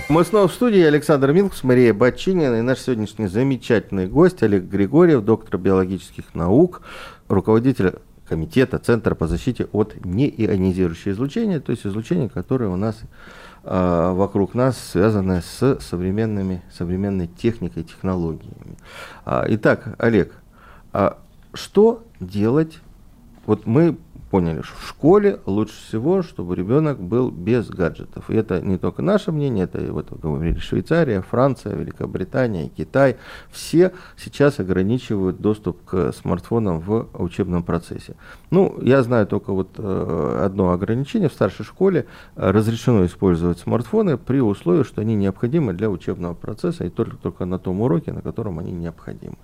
Мы 0.08 0.24
снова 0.24 0.48
в 0.48 0.54
студии. 0.54 0.80
Александр 0.80 1.32
Милкус, 1.32 1.64
Мария 1.64 1.92
Бачинина 1.92 2.54
и 2.54 2.62
наш 2.62 2.78
сегодняшний 2.78 3.26
замечательный 3.26 4.06
гость 4.06 4.42
Олег 4.42 4.64
Григорьев, 4.64 5.22
доктор 5.22 5.60
биологических 5.60 6.34
наук, 6.34 6.80
руководитель 7.28 7.96
комитета 8.26 8.78
Центра 8.78 9.14
по 9.14 9.26
защите 9.26 9.68
от 9.72 10.02
неионизирующего 10.02 11.12
излучения, 11.12 11.60
то 11.60 11.72
есть 11.72 11.86
излучение, 11.86 12.30
которое 12.30 12.70
у 12.70 12.76
нас 12.76 12.98
э, 13.64 14.12
вокруг 14.14 14.54
нас 14.54 14.78
связано 14.78 15.42
с 15.42 15.78
современными, 15.82 16.62
современной 16.72 17.26
техникой, 17.26 17.84
технологиями. 17.84 18.78
А, 19.26 19.44
итак, 19.46 19.94
Олег, 19.98 20.32
а 20.94 21.18
что 21.52 22.02
делать? 22.18 22.78
Вот 23.44 23.66
мы 23.66 23.98
поняли, 24.30 24.62
что 24.62 24.76
в 24.76 24.88
школе 24.88 25.40
лучше 25.46 25.74
всего, 25.74 26.22
чтобы 26.22 26.56
ребенок 26.56 27.00
был 27.00 27.30
без 27.30 27.68
гаджетов. 27.68 28.28
И 28.28 28.34
это 28.34 28.60
не 28.60 28.76
только 28.76 29.02
наше 29.02 29.32
мнение, 29.32 29.64
это 29.64 29.80
вот 29.92 30.10
говорили 30.10 30.58
Швейцария, 30.58 31.22
Франция, 31.22 31.74
Великобритания, 31.74 32.68
Китай. 32.68 33.16
Все 33.50 33.92
сейчас 34.16 34.58
ограничивают 34.58 35.40
доступ 35.40 35.84
к 35.84 36.12
смартфонам 36.12 36.80
в 36.80 37.08
учебном 37.14 37.62
процессе. 37.62 38.16
Ну, 38.50 38.78
я 38.82 39.02
знаю 39.02 39.26
только 39.26 39.52
вот 39.52 39.70
э, 39.78 40.40
одно 40.44 40.72
ограничение. 40.72 41.28
В 41.28 41.32
старшей 41.32 41.64
школе 41.64 42.06
разрешено 42.34 43.04
использовать 43.06 43.58
смартфоны 43.60 44.16
при 44.18 44.40
условии, 44.40 44.82
что 44.82 45.00
они 45.00 45.14
необходимы 45.14 45.72
для 45.72 45.88
учебного 45.88 46.34
процесса 46.34 46.84
и 46.84 46.90
только, 46.90 47.16
только 47.16 47.44
на 47.44 47.58
том 47.58 47.80
уроке, 47.80 48.12
на 48.12 48.22
котором 48.22 48.58
они 48.58 48.72
необходимы. 48.72 49.36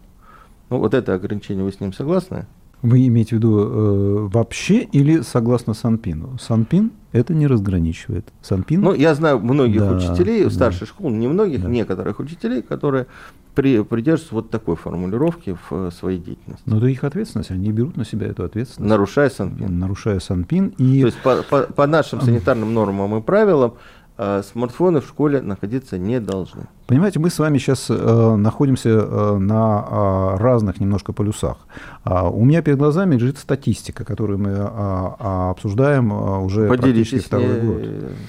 Ну, 0.71 0.79
вот 0.79 0.95
это 0.95 1.15
ограничение, 1.15 1.65
вы 1.65 1.73
с 1.73 1.81
ним 1.81 1.93
согласны? 1.93 2.47
Вы 2.83 3.07
имеете 3.07 3.37
в 3.37 3.39
виду 3.39 3.59
э, 3.61 4.29
вообще 4.33 4.83
или 4.83 5.21
согласно 5.21 5.73
Санпину? 5.73 6.37
Санпин 6.39 6.91
это 7.13 7.35
не 7.35 7.47
разграничивает. 7.47 8.29
Санпин? 8.43 8.81
Ну, 8.81 8.95
я 8.95 9.15
знаю 9.15 9.39
многих 9.39 9.81
да, 9.81 9.93
учителей, 9.93 10.45
да. 10.45 10.51
старших 10.51 10.89
школ, 10.89 11.11
не 11.11 11.29
многих, 11.29 11.63
да. 11.63 11.69
некоторых 11.69 12.19
учителей, 12.19 12.63
которые 12.63 13.07
при, 13.55 13.83
придерживаются 13.83 14.35
вот 14.35 14.51
такой 14.51 14.77
формулировки 14.77 15.57
в 15.69 15.73
э, 15.73 15.91
своей 15.91 16.19
деятельности. 16.19 16.65
Но 16.67 16.79
это 16.79 16.87
их 16.87 17.05
ответственность, 17.05 17.51
они 17.51 17.71
берут 17.71 17.97
на 17.97 18.05
себя 18.05 18.27
эту 18.27 18.45
ответственность. 18.45 18.89
Нарушая 18.89 19.31
Санпин. 19.31 19.79
Нарушая 19.79 20.21
Санпин. 20.21 20.69
И... 20.79 21.01
То 21.03 21.07
есть 21.07 21.19
по, 21.23 21.43
по, 21.43 21.63
по 21.63 21.87
нашим 21.87 22.21
санитарным 22.21 22.73
нормам 22.73 23.17
и 23.17 23.21
правилам 23.21 23.75
э, 24.23 24.43
смартфоны 24.43 25.01
в 25.01 25.07
школе 25.07 25.41
находиться 25.41 25.99
не 25.99 26.21
должны. 26.21 26.67
Понимаете, 26.93 27.21
мы 27.21 27.31
с 27.31 27.39
вами 27.39 27.57
сейчас 27.57 27.87
э, 27.89 28.37
находимся 28.37 28.91
э, 28.91 29.39
на 29.39 29.87
э, 29.89 30.37
разных 30.37 30.79
немножко 30.79 31.15
полюсах. 31.15 31.57
А, 32.05 32.29
у 32.29 32.45
меня 32.45 32.61
перед 32.61 32.79
глазами 32.79 33.15
лежит 33.15 33.39
статистика, 33.39 34.05
которую 34.05 34.41
мы 34.41 34.55
а, 34.59 35.17
а, 35.19 35.51
обсуждаем 35.53 36.13
уже 36.45 36.69
Поделитесь 36.69 37.11
практически 37.11 37.29
второй 37.29 37.61
год. 37.61 37.83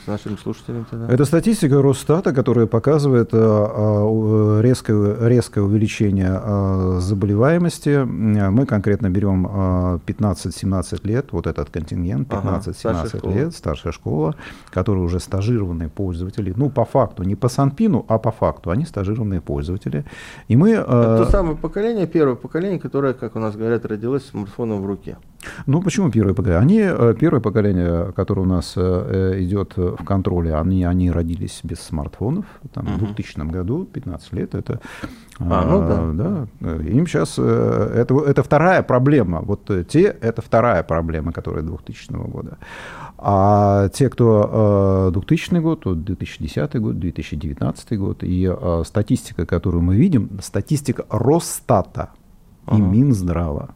с 0.04 0.08
нашими 0.08 0.36
слушателями 0.38 0.86
тогда. 0.90 1.12
Это 1.12 1.26
статистика 1.26 1.82
Росстата, 1.82 2.32
которая 2.34 2.68
показывает 2.68 3.34
резкое, 3.34 5.28
резкое 5.28 5.62
увеличение 5.62 7.02
заболеваемости. 7.02 8.04
Мы 8.06 8.66
конкретно 8.66 9.10
берем 9.10 9.46
15-17 10.06 11.08
лет, 11.08 11.28
вот 11.32 11.48
этот 11.48 11.70
контингент, 11.70 12.30
15-17 12.30 13.20
ага, 13.24 13.34
лет, 13.34 13.56
старшая 13.56 13.92
школа, 13.92 14.36
которые 14.70 15.04
уже 15.04 15.20
стажированные 15.84 15.90
пользователи. 15.90 16.54
Ну, 16.56 16.70
по 16.70 16.86
факту, 16.86 17.24
не 17.24 17.36
по 17.36 17.50
Санпину, 17.50 18.06
а 18.08 18.18
по 18.18 18.32
факту. 18.32 18.70
Они 18.70 18.86
стажированные 18.86 19.42
пользователи. 19.42 20.04
И 20.50 20.56
мы... 20.56 20.72
Это 20.72 21.26
то 21.26 21.32
самое 21.32 21.56
поколение, 21.56 22.08
первое 22.08 22.36
поколение, 22.36 22.80
которое, 22.80 23.14
как 23.14 23.36
у 23.36 23.40
нас 23.40 23.56
говорят, 23.56 23.86
родилось 23.86 24.24
с 24.24 24.30
смартфоном 24.30 24.82
в 24.82 24.86
руке. 24.86 25.18
Ну, 25.66 25.82
почему 25.82 26.12
первое 26.12 26.34
поколение? 26.34 26.62
Они, 26.62 26.80
э, 26.80 27.16
первое 27.20 27.42
поколение, 27.42 28.12
которое 28.16 28.42
у 28.42 28.46
нас 28.46 28.74
э, 28.76 29.36
идет 29.40 29.78
в 29.78 30.04
контроле, 30.04 30.56
они, 30.56 30.84
они 30.84 31.12
родились 31.12 31.62
без 31.64 31.80
смартфонов, 31.80 32.46
там, 32.74 32.88
угу. 32.88 33.06
в 33.06 33.16
2000 33.16 33.52
году, 33.52 33.86
15 33.86 34.34
лет, 34.34 34.56
это... 34.56 34.80
А, 35.40 35.66
ну 35.66 36.14
да. 36.14 36.48
да. 36.60 36.76
Им 36.84 37.08
сейчас... 37.08 37.36
Э, 37.38 37.92
это, 37.96 38.20
это 38.20 38.44
вторая 38.44 38.84
проблема. 38.84 39.42
Вот 39.42 39.70
те, 39.88 40.16
это 40.22 40.42
вторая 40.42 40.84
проблема, 40.84 41.32
которая 41.32 41.64
2000 41.64 42.12
года. 42.12 42.58
А 43.18 43.90
те, 43.90 44.10
кто 44.10 45.12
2000 45.14 45.60
год, 45.60 46.04
2010 46.04 46.76
год, 46.82 47.00
2019 47.00 47.98
год, 47.98 48.24
и 48.24 48.54
статистика, 48.84 49.46
которую 49.46 49.82
мы 49.82 49.96
видим, 49.96 50.30
статистика 50.42 51.06
Росстата– 51.10 52.10
и 52.72 52.82
Минздрава, 52.82 53.76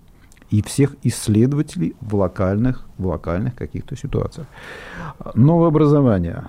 и 0.49 0.62
всех 0.62 0.95
исследователей 1.03 1.95
в 2.01 2.15
локальных, 2.15 2.86
в 2.97 3.07
локальных 3.07 3.55
каких-то 3.55 3.95
ситуациях. 3.95 4.47
Новое 5.36 5.67
образование 5.67 6.43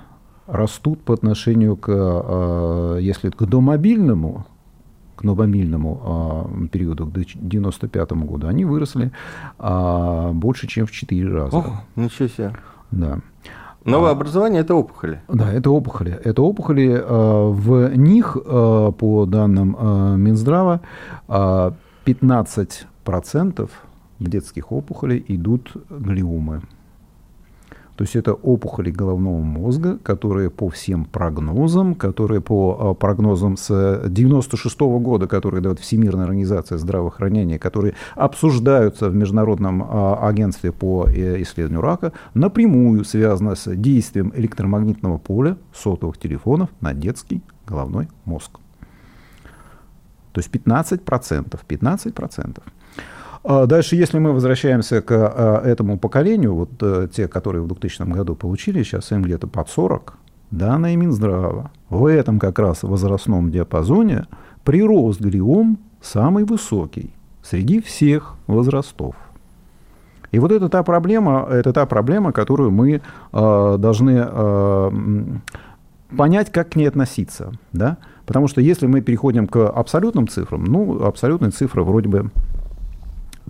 растут 0.47 1.03
по 1.03 1.15
отношению 1.15 1.77
к, 1.77 1.91
э, 1.91 2.99
если 3.01 3.31
к 3.31 3.45
домобильному, 3.45 4.47
к 5.17 5.25
новомобильному 5.25 6.51
э, 6.65 6.69
периоду, 6.69 7.07
к 7.07 7.11
1995 7.11 8.13
году, 8.13 8.47
они 8.47 8.65
выросли 8.65 9.11
э, 9.59 10.31
больше, 10.33 10.67
чем 10.67 10.87
в 10.87 10.91
4 10.91 11.33
раза. 11.33 11.57
Ох, 11.57 11.67
ничего 11.97 12.29
себе. 12.29 12.53
Да. 12.91 13.19
Новое 13.85 14.11
образование– 14.11 14.61
это 14.63 14.75
опухоли. 14.75 15.23
Да, 15.29 15.53
это 15.53 15.71
опухоли. 15.71 16.19
Это 16.25 16.43
опухоли. 16.43 17.05
В 17.09 17.97
них, 17.97 18.37
по 18.45 19.27
данным 19.27 19.77
Минздрава, 20.21 20.81
15% 21.29 23.67
в 23.67 23.88
детских 24.21 24.73
опухолей 24.73 25.25
идут 25.29 25.77
глиомы. 25.91 26.63
То 27.99 28.05
есть 28.05 28.15
это 28.15 28.33
опухоли 28.33 28.93
головного 28.93 29.41
мозга, 29.41 29.99
которые 29.99 30.51
по 30.51 30.69
всем 30.69 31.05
прогнозам, 31.05 31.97
которые 31.97 32.41
по 32.41 32.77
а, 32.79 32.95
прогнозам 32.95 33.57
с 33.57 33.71
1996 33.71 34.81
-го 34.81 35.01
года, 35.01 35.27
которые 35.27 35.61
дает 35.61 35.81
Всемирная 35.81 36.27
организация 36.27 36.79
здравоохранения, 36.79 37.59
которые 37.59 37.95
обсуждаются 38.15 39.11
в 39.11 39.17
Международном 39.17 39.83
а, 39.83 40.29
агентстве 40.29 40.71
по 40.71 41.09
э, 41.09 41.43
исследованию 41.43 41.81
рака, 41.81 42.13
напрямую 42.35 43.05
связаны 43.05 43.57
с 43.57 43.75
действием 43.75 44.33
электромагнитного 44.37 45.19
поля 45.19 45.57
сотовых 45.75 46.19
телефонов 46.19 46.69
на 46.81 46.95
детский 46.95 47.43
головной 47.67 48.07
мозг. 48.25 48.61
То 50.33 50.41
есть 50.41 50.51
15%. 50.55 51.59
15%. 51.69 52.63
А 53.45 53.67
дальше, 53.67 53.97
если 53.97 54.19
мы 54.19 54.33
возвращаемся 54.33 55.01
к 55.01 55.13
а, 55.13 55.63
этому 55.65 55.99
поколению, 55.99 56.55
вот 56.55 56.71
э, 56.81 57.09
те, 57.13 57.29
которые 57.29 57.63
в 57.63 57.69
2000 57.69 58.03
году 58.03 58.35
получили, 58.35 58.83
сейчас 58.83 59.13
им 59.13 59.23
где-то 59.23 59.47
под 59.47 59.69
40, 59.69 60.15
данные 60.51 60.97
Минздрава, 60.97 61.71
в 61.89 62.07
этом 62.07 62.39
как 62.39 62.59
раз 62.59 62.83
возрастном 62.83 63.51
диапазоне 63.51 64.27
прирост 64.65 65.21
глиом 65.21 65.79
самый 66.01 66.45
высокий 66.45 67.15
среди 67.43 67.81
всех 67.81 68.35
возрастов. 68.47 69.15
И 70.31 70.39
вот 70.39 70.53
это 70.53 70.69
та 70.69 70.83
проблема, 70.83 71.47
это 71.51 71.73
та 71.73 71.87
проблема, 71.87 72.33
которую 72.33 72.71
мы 72.71 73.01
э, 73.33 73.77
должны 73.79 74.27
э, 74.27 74.91
понять, 76.17 76.53
как 76.53 76.71
к 76.71 76.77
ней 76.77 76.87
относиться. 76.87 77.53
Да? 77.73 77.97
Потому 78.27 78.47
что 78.49 78.61
если 78.61 78.87
мы 78.87 79.01
переходим 79.01 79.47
к 79.47 79.67
абсолютным 79.69 80.29
цифрам, 80.29 80.63
ну, 80.63 81.03
абсолютные 81.03 81.51
цифры 81.51 81.83
вроде 81.83 82.09
бы 82.09 82.31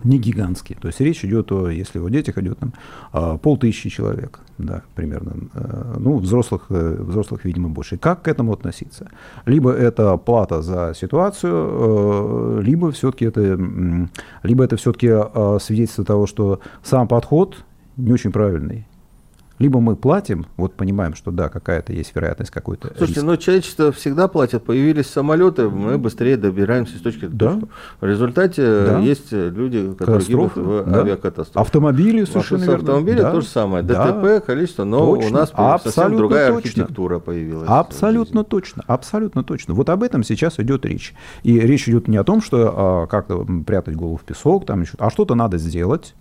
не 0.04 0.18
гигантские. 0.18 0.78
То 0.80 0.88
есть 0.88 1.00
речь 1.00 1.24
идет 1.24 1.52
о, 1.52 1.68
если 1.68 1.98
о 1.98 2.08
детях 2.08 2.38
идет 2.38 2.58
там 2.58 2.72
а, 3.12 3.36
полтысячи 3.38 3.88
человек, 3.88 4.40
да, 4.58 4.82
примерно. 4.94 5.34
Э, 5.54 5.96
ну, 5.98 6.18
взрослых, 6.18 6.66
э, 6.70 6.96
взрослых, 7.00 7.44
видимо, 7.44 7.68
больше. 7.68 7.96
Как 7.96 8.22
к 8.22 8.28
этому 8.28 8.52
относиться? 8.52 9.08
Либо 9.46 9.72
это 9.72 10.16
плата 10.16 10.62
за 10.62 10.94
ситуацию, 10.94 11.52
э, 11.52 12.62
либо 12.62 12.90
все-таки 12.90 13.26
это, 13.26 13.58
либо 14.42 14.64
это 14.64 14.76
все-таки 14.76 15.08
свидетельство 15.60 16.04
того, 16.04 16.26
что 16.26 16.60
сам 16.82 17.06
подход 17.08 17.64
не 17.96 18.12
очень 18.12 18.32
правильный. 18.32 18.86
Либо 19.58 19.80
мы 19.80 19.96
платим, 19.96 20.46
вот 20.56 20.74
понимаем, 20.74 21.14
что 21.14 21.30
да, 21.30 21.48
какая-то 21.48 21.92
есть 21.92 22.14
вероятность 22.14 22.50
какой-то. 22.50 22.88
Слушайте, 22.96 23.20
риск. 23.20 23.26
но 23.26 23.36
человечество 23.36 23.92
всегда 23.92 24.28
платит. 24.28 24.64
Появились 24.64 25.06
самолеты, 25.06 25.68
мы 25.68 25.98
быстрее 25.98 26.36
добираемся 26.36 26.96
с 26.96 27.00
точки 27.00 27.26
да. 27.26 27.54
точки. 27.54 27.68
В 28.00 28.06
результате 28.06 28.62
да. 28.62 28.98
есть 29.00 29.32
люди, 29.32 29.94
которые 29.94 30.24
гибнут 30.24 30.56
в 30.56 30.84
да. 30.84 31.00
авиакатастрофе. 31.00 31.60
Автомобили 31.60 32.24
совершенно 32.24 32.64
верно. 32.64 32.76
Автомобили 32.76 33.20
да. 33.20 33.32
то 33.32 33.40
же 33.40 33.46
самое. 33.46 33.82
ДТП, 33.82 34.22
да. 34.22 34.40
количество, 34.40 34.84
но 34.84 35.14
точно. 35.14 35.28
у 35.28 35.32
нас 35.32 35.50
Абсолютно 35.52 35.90
совсем 35.90 36.16
другая 36.16 36.52
точно. 36.52 36.58
архитектура 36.58 37.18
появилась. 37.18 37.68
Абсолютно 37.68 38.44
точно. 38.44 38.84
Абсолютно 38.86 39.42
точно. 39.42 39.74
Вот 39.74 39.88
об 39.90 40.02
этом 40.02 40.22
сейчас 40.22 40.58
идет 40.60 40.86
речь. 40.86 41.14
И 41.42 41.58
речь 41.58 41.88
идет 41.88 42.08
не 42.08 42.16
о 42.16 42.24
том, 42.24 42.40
что 42.42 42.74
а, 42.76 43.06
как-то 43.06 43.46
прятать 43.66 43.96
голову 43.96 44.16
в 44.16 44.22
песок, 44.22 44.66
там 44.66 44.82
еще, 44.82 44.94
а 44.98 45.10
что-то 45.10 45.34
надо 45.34 45.58
сделать 45.58 46.14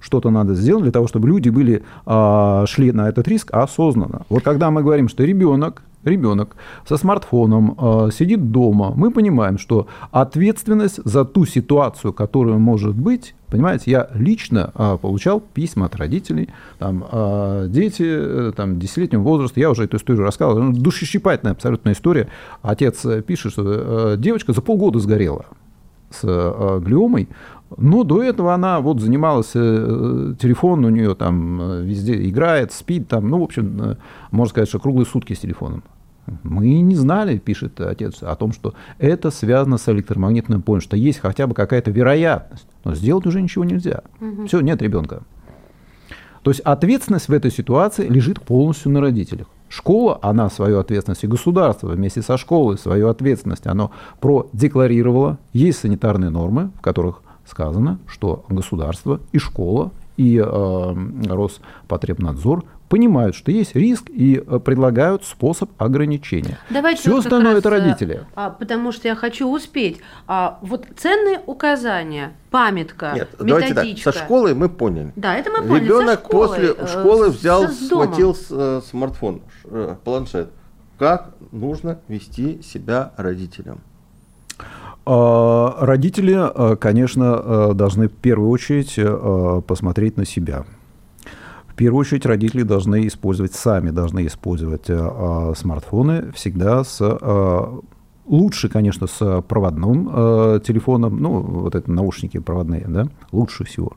что-то 0.00 0.30
надо 0.30 0.54
сделать 0.54 0.84
для 0.84 0.92
того, 0.92 1.06
чтобы 1.06 1.28
люди 1.28 1.48
были, 1.48 1.82
а, 2.04 2.64
шли 2.66 2.92
на 2.92 3.08
этот 3.08 3.28
риск 3.28 3.52
осознанно. 3.52 4.22
Вот 4.28 4.42
когда 4.42 4.70
мы 4.70 4.82
говорим, 4.82 5.08
что 5.08 5.24
ребенок 5.24 5.82
ребенок 6.06 6.56
со 6.88 6.96
смартфоном 6.96 7.76
э, 7.78 8.10
сидит 8.12 8.52
дома, 8.52 8.92
мы 8.96 9.10
понимаем, 9.10 9.58
что 9.58 9.88
ответственность 10.12 11.00
за 11.04 11.24
ту 11.24 11.44
ситуацию, 11.44 12.12
которая 12.12 12.56
может 12.58 12.94
быть, 12.94 13.34
понимаете, 13.48 13.90
я 13.90 14.08
лично 14.14 14.72
э, 14.74 14.98
получал 15.00 15.40
письма 15.40 15.86
от 15.86 15.96
родителей, 15.96 16.48
там, 16.78 17.04
дети 17.68 18.04
э, 18.06 18.52
там, 18.56 18.74
10-летнего 18.74 19.22
возраста, 19.22 19.60
я 19.60 19.70
уже 19.70 19.84
эту 19.84 19.96
историю 19.96 20.24
рассказывал, 20.24 20.62
ну, 20.62 20.72
душесчипательная 20.72 21.52
абсолютная 21.52 21.94
история. 21.94 22.28
Отец 22.62 23.04
пишет, 23.26 23.52
что 23.52 23.62
э, 23.66 24.16
девочка 24.16 24.52
за 24.52 24.62
полгода 24.62 24.98
сгорела 25.00 25.46
с 26.10 26.20
э, 26.22 26.80
глиомой, 26.84 27.28
но 27.76 28.04
до 28.04 28.22
этого 28.22 28.54
она 28.54 28.80
вот 28.80 29.00
занималась, 29.00 29.50
э, 29.54 30.34
телефон 30.40 30.84
у 30.84 30.88
нее 30.88 31.14
там 31.14 31.60
э, 31.60 31.82
везде 31.82 32.28
играет, 32.28 32.72
спит 32.72 33.08
там, 33.08 33.28
ну, 33.28 33.40
в 33.40 33.42
общем, 33.42 33.80
э, 33.82 33.96
можно 34.30 34.50
сказать, 34.50 34.68
что 34.68 34.78
круглые 34.78 35.06
сутки 35.06 35.32
с 35.32 35.40
телефоном. 35.40 35.82
Мы 36.42 36.80
не 36.80 36.96
знали, 36.96 37.38
пишет 37.38 37.80
отец, 37.80 38.22
о 38.22 38.34
том, 38.34 38.52
что 38.52 38.74
это 38.98 39.30
связано 39.30 39.78
с 39.78 39.88
электромагнитным 39.88 40.62
полем, 40.62 40.80
что 40.80 40.96
есть 40.96 41.20
хотя 41.20 41.46
бы 41.46 41.54
какая-то 41.54 41.90
вероятность. 41.90 42.66
Но 42.84 42.94
сделать 42.94 43.26
уже 43.26 43.40
ничего 43.40 43.64
нельзя. 43.64 44.02
Угу. 44.20 44.46
Все, 44.46 44.60
нет 44.60 44.82
ребенка. 44.82 45.22
То 46.42 46.50
есть 46.50 46.60
ответственность 46.60 47.28
в 47.28 47.32
этой 47.32 47.50
ситуации 47.50 48.08
лежит 48.08 48.40
полностью 48.40 48.92
на 48.92 49.00
родителях. 49.00 49.48
Школа, 49.68 50.18
она 50.22 50.48
свою 50.48 50.78
ответственность, 50.78 51.24
и 51.24 51.26
государство 51.26 51.88
вместе 51.88 52.22
со 52.22 52.36
школой 52.36 52.78
свою 52.78 53.08
ответственность, 53.08 53.66
оно 53.66 53.90
продекларировало. 54.20 55.38
Есть 55.52 55.80
санитарные 55.80 56.30
нормы, 56.30 56.70
в 56.76 56.80
которых 56.80 57.22
сказано, 57.46 57.98
что 58.06 58.44
государство 58.48 59.20
и 59.32 59.38
школа, 59.38 59.92
и 60.16 60.38
э, 60.38 60.94
Роспотребнадзор 61.28 62.64
понимают, 62.88 63.34
что 63.34 63.50
есть 63.50 63.74
риск 63.74 64.08
и 64.08 64.42
э, 64.44 64.58
предлагают 64.58 65.24
способ 65.24 65.70
ограничения. 65.78 66.58
Давайте 66.70 67.00
Все 67.00 67.12
вот 67.12 67.24
остальное 67.24 67.56
это 67.56 67.70
родители. 67.70 68.24
А, 68.34 68.50
потому 68.50 68.92
что 68.92 69.08
я 69.08 69.14
хочу 69.14 69.50
успеть. 69.50 70.00
А, 70.26 70.58
вот 70.62 70.86
ценные 70.96 71.40
указания, 71.46 72.32
памятка, 72.50 73.12
Нет, 73.14 73.30
методичка. 73.40 73.74
Давайте 73.74 74.04
так, 74.04 74.14
со 74.14 74.18
школой 74.18 74.54
мы 74.54 74.68
поняли. 74.68 75.12
Да, 75.16 75.34
это 75.34 75.50
мы 75.50 75.66
поняли. 75.66 75.84
Ребенок 75.84 76.28
после 76.28 76.72
э, 76.72 76.86
школы 76.86 77.30
взял, 77.30 77.68
схватил 77.68 78.36
э, 78.50 78.80
смартфон, 78.88 79.42
планшет. 80.04 80.50
Как 80.98 81.34
нужно 81.52 81.98
вести 82.08 82.62
себя 82.62 83.12
родителям? 83.16 83.80
А, 85.08 85.76
родители, 85.78 86.34
а, 86.36 86.74
конечно, 86.74 87.34
а, 87.36 87.74
должны 87.74 88.08
в 88.08 88.12
первую 88.12 88.50
очередь 88.50 88.98
посмотреть 89.66 90.16
на 90.16 90.26
себя. 90.26 90.64
В 91.68 91.74
первую 91.76 92.00
очередь 92.00 92.26
родители 92.26 92.62
должны 92.62 93.06
использовать, 93.06 93.54
сами 93.54 93.90
должны 93.90 94.26
использовать 94.26 94.86
смартфоны 95.56 96.32
всегда 96.32 96.84
с 96.84 97.82
Лучше, 98.28 98.68
конечно, 98.68 99.06
с 99.06 99.40
проводным 99.42 100.60
телефоном, 100.62 101.18
ну, 101.18 101.40
вот 101.42 101.76
это 101.76 101.88
наушники 101.92 102.38
проводные, 102.38 102.84
да, 102.88 103.06
лучше 103.30 103.62
всего. 103.62 103.92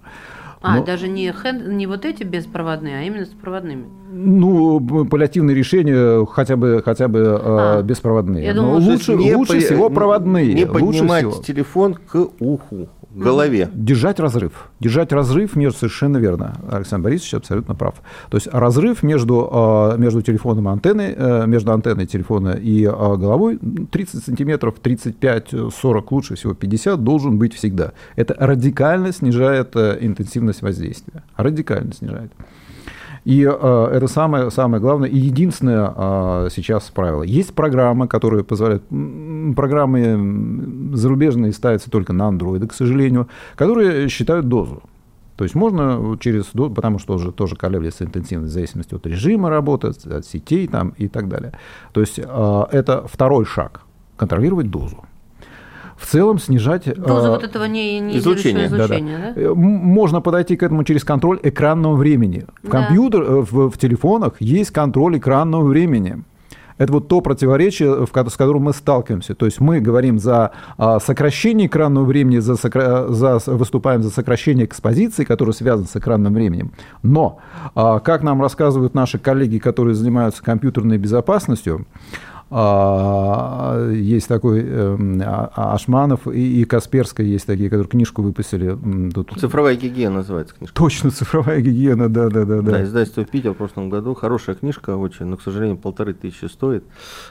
А, 0.61 0.77
Но... 0.77 0.83
даже 0.83 1.07
не, 1.07 1.31
хенд, 1.31 1.67
не 1.67 1.87
вот 1.87 2.03
эти 2.03 2.23
беспроводные, 2.23 2.97
а 2.99 3.01
именно 3.03 3.25
с 3.25 3.29
проводными? 3.29 3.85
Ну, 4.11 5.05
паллиативные 5.05 5.55
решения 5.55 6.25
хотя 6.25 6.57
бы, 6.57 6.81
хотя 6.83 7.07
бы 7.07 7.19
э, 7.19 7.37
а, 7.39 7.81
беспроводные. 7.81 8.43
Я 8.45 8.53
думал, 8.53 8.79
Но 8.79 8.91
лучше, 8.91 9.13
не 9.15 9.35
лучше 9.35 9.53
по... 9.53 9.59
всего 9.59 9.89
проводные. 9.89 10.53
Не 10.53 10.65
поднимать 10.65 11.27
всего. 11.27 11.43
телефон 11.43 11.93
к 11.93 12.15
уху 12.39 12.89
в 13.09 13.19
голове. 13.19 13.69
Держать 13.73 14.19
разрыв. 14.19 14.68
Держать 14.79 15.11
разрыв 15.11 15.55
между, 15.55 15.79
совершенно 15.79 16.17
верно. 16.17 16.55
Александр 16.71 17.05
Борисович 17.05 17.33
абсолютно 17.33 17.75
прав. 17.75 17.95
То 18.29 18.37
есть 18.37 18.47
разрыв 18.51 19.03
между, 19.03 19.49
а, 19.51 19.97
между 19.97 20.21
телефоном 20.21 20.69
и 20.69 20.71
антенной, 20.71 21.13
э, 21.15 21.47
между 21.47 21.73
антенной 21.73 22.05
телефона 22.05 22.51
и 22.51 22.85
а, 22.85 23.15
головой 23.17 23.59
30 23.91 24.23
сантиметров, 24.23 24.75
35-40, 24.81 26.11
лучше 26.11 26.35
всего 26.35 26.53
50 26.53 27.03
должен 27.03 27.37
быть 27.37 27.53
всегда. 27.53 27.91
Это 28.15 28.35
радикально 28.39 29.11
снижает 29.11 29.75
э, 29.75 29.97
интенсивность 29.99 30.61
воздействия. 30.61 31.23
Радикально 31.35 31.93
снижает. 31.93 32.31
И 33.25 33.43
э, 33.43 33.89
это 33.93 34.08
самое, 34.08 34.51
самое 34.51 34.82
главное 34.82 35.10
и 35.10 35.17
единственное 35.17 35.93
э, 35.95 36.49
сейчас 36.51 36.89
правило. 36.89 37.23
Есть 37.23 37.53
программы, 37.53 38.08
которые 38.08 38.43
позволяют, 38.43 38.84
программы 39.55 40.95
зарубежные 40.95 41.51
ставятся 41.53 41.91
только 41.91 42.13
на 42.13 42.27
андроиды, 42.27 42.67
к 42.67 42.73
сожалению, 42.73 43.27
которые 43.55 44.10
считают 44.10 44.47
дозу. 44.47 44.84
То 45.36 45.43
есть 45.43 45.55
можно 45.55 46.17
через, 46.19 46.45
потому 46.47 46.99
что 46.99 47.13
тоже, 47.13 47.32
тоже 47.32 47.55
колеблется 47.55 48.03
интенсивность 48.03 48.51
в 48.51 48.53
зависимости 48.53 48.93
от 48.93 49.08
режима 49.08 49.49
работы, 49.49 49.88
от 49.88 50.25
сетей 50.25 50.67
там, 50.67 50.89
и 50.97 51.08
так 51.08 51.29
далее. 51.29 51.53
То 51.93 52.01
есть 52.01 52.19
э, 52.19 52.63
это 52.71 53.08
второй 53.08 53.45
шаг– 53.45 53.82
контролировать 54.17 54.69
дозу 54.69 55.05
в 55.99 56.05
целом 56.05 56.39
снижать... 56.39 56.85
Доза 56.85 57.27
э, 57.27 57.29
вот 57.29 57.43
этого 57.43 57.65
не, 57.65 57.99
не 57.99 58.17
излучения. 58.17 58.67
излучения 58.67 59.33
да, 59.35 59.41
да. 59.41 59.49
Да? 59.49 59.53
Можно 59.55 60.21
подойти 60.21 60.55
к 60.55 60.63
этому 60.63 60.83
через 60.83 61.03
контроль 61.03 61.39
экранного 61.43 61.95
времени. 61.95 62.45
В, 62.63 62.69
да. 62.69 62.79
компьютер, 62.79 63.21
э, 63.21 63.41
в, 63.41 63.69
в 63.69 63.77
телефонах 63.77 64.33
есть 64.39 64.71
контроль 64.71 65.17
экранного 65.17 65.63
времени. 65.63 66.23
Это 66.77 66.93
вот 66.93 67.09
то 67.09 67.19
противоречие, 67.19 68.07
с 68.07 68.38
которым 68.38 68.63
мы 68.63 68.73
сталкиваемся. 68.73 69.35
То 69.35 69.45
есть 69.45 69.59
мы 69.59 69.81
говорим 69.81 70.17
за 70.17 70.51
а, 70.77 71.01
сокращение 71.01 71.67
экранного 71.67 72.05
времени, 72.05 72.38
за, 72.38 72.55
за, 72.55 73.39
выступаем 73.47 74.01
за 74.01 74.09
сокращение 74.09 74.65
экспозиции, 74.65 75.25
которая 75.25 75.53
связана 75.53 75.89
с 75.89 75.95
экранным 75.97 76.33
временем. 76.33 76.71
Но, 77.03 77.39
а, 77.75 77.99
как 77.99 78.23
нам 78.23 78.41
рассказывают 78.41 78.93
наши 78.93 79.19
коллеги, 79.19 79.57
которые 79.57 79.93
занимаются 79.93 80.41
компьютерной 80.41 80.97
безопасностью, 80.97 81.85
а, 82.51 83.91
есть 83.91 84.27
такой 84.27 84.62
эм, 84.62 85.21
а, 85.23 85.51
а, 85.55 85.73
Ашманов 85.75 86.27
и, 86.27 86.62
и 86.62 86.65
Касперская 86.65 87.25
есть 87.25 87.45
такие, 87.45 87.69
которые 87.69 87.88
книжку 87.88 88.23
выпустили. 88.23 88.75
Тут... 89.13 89.33
Цифровая 89.39 89.75
гигиена 89.75 90.15
называется 90.15 90.55
книжка. 90.55 90.75
Точно, 90.75 91.12
цифровая 91.12 91.62
гигиена, 91.62 92.09
да, 92.09 92.29
да, 92.29 92.45
да. 92.45 92.62
Да, 92.62 92.83
издательство 92.83 93.23
Питер 93.23 93.51
в 93.51 93.57
прошлом 93.57 93.91
году. 93.91 94.15
Хорошая 94.15 94.55
книжка 94.55 94.95
очень, 94.95 95.27
но, 95.27 95.38
к 95.38 95.43
сожалению, 95.43 95.77
полторы 95.77 96.13
тысячи 96.15 96.45
стоит. 96.45 96.83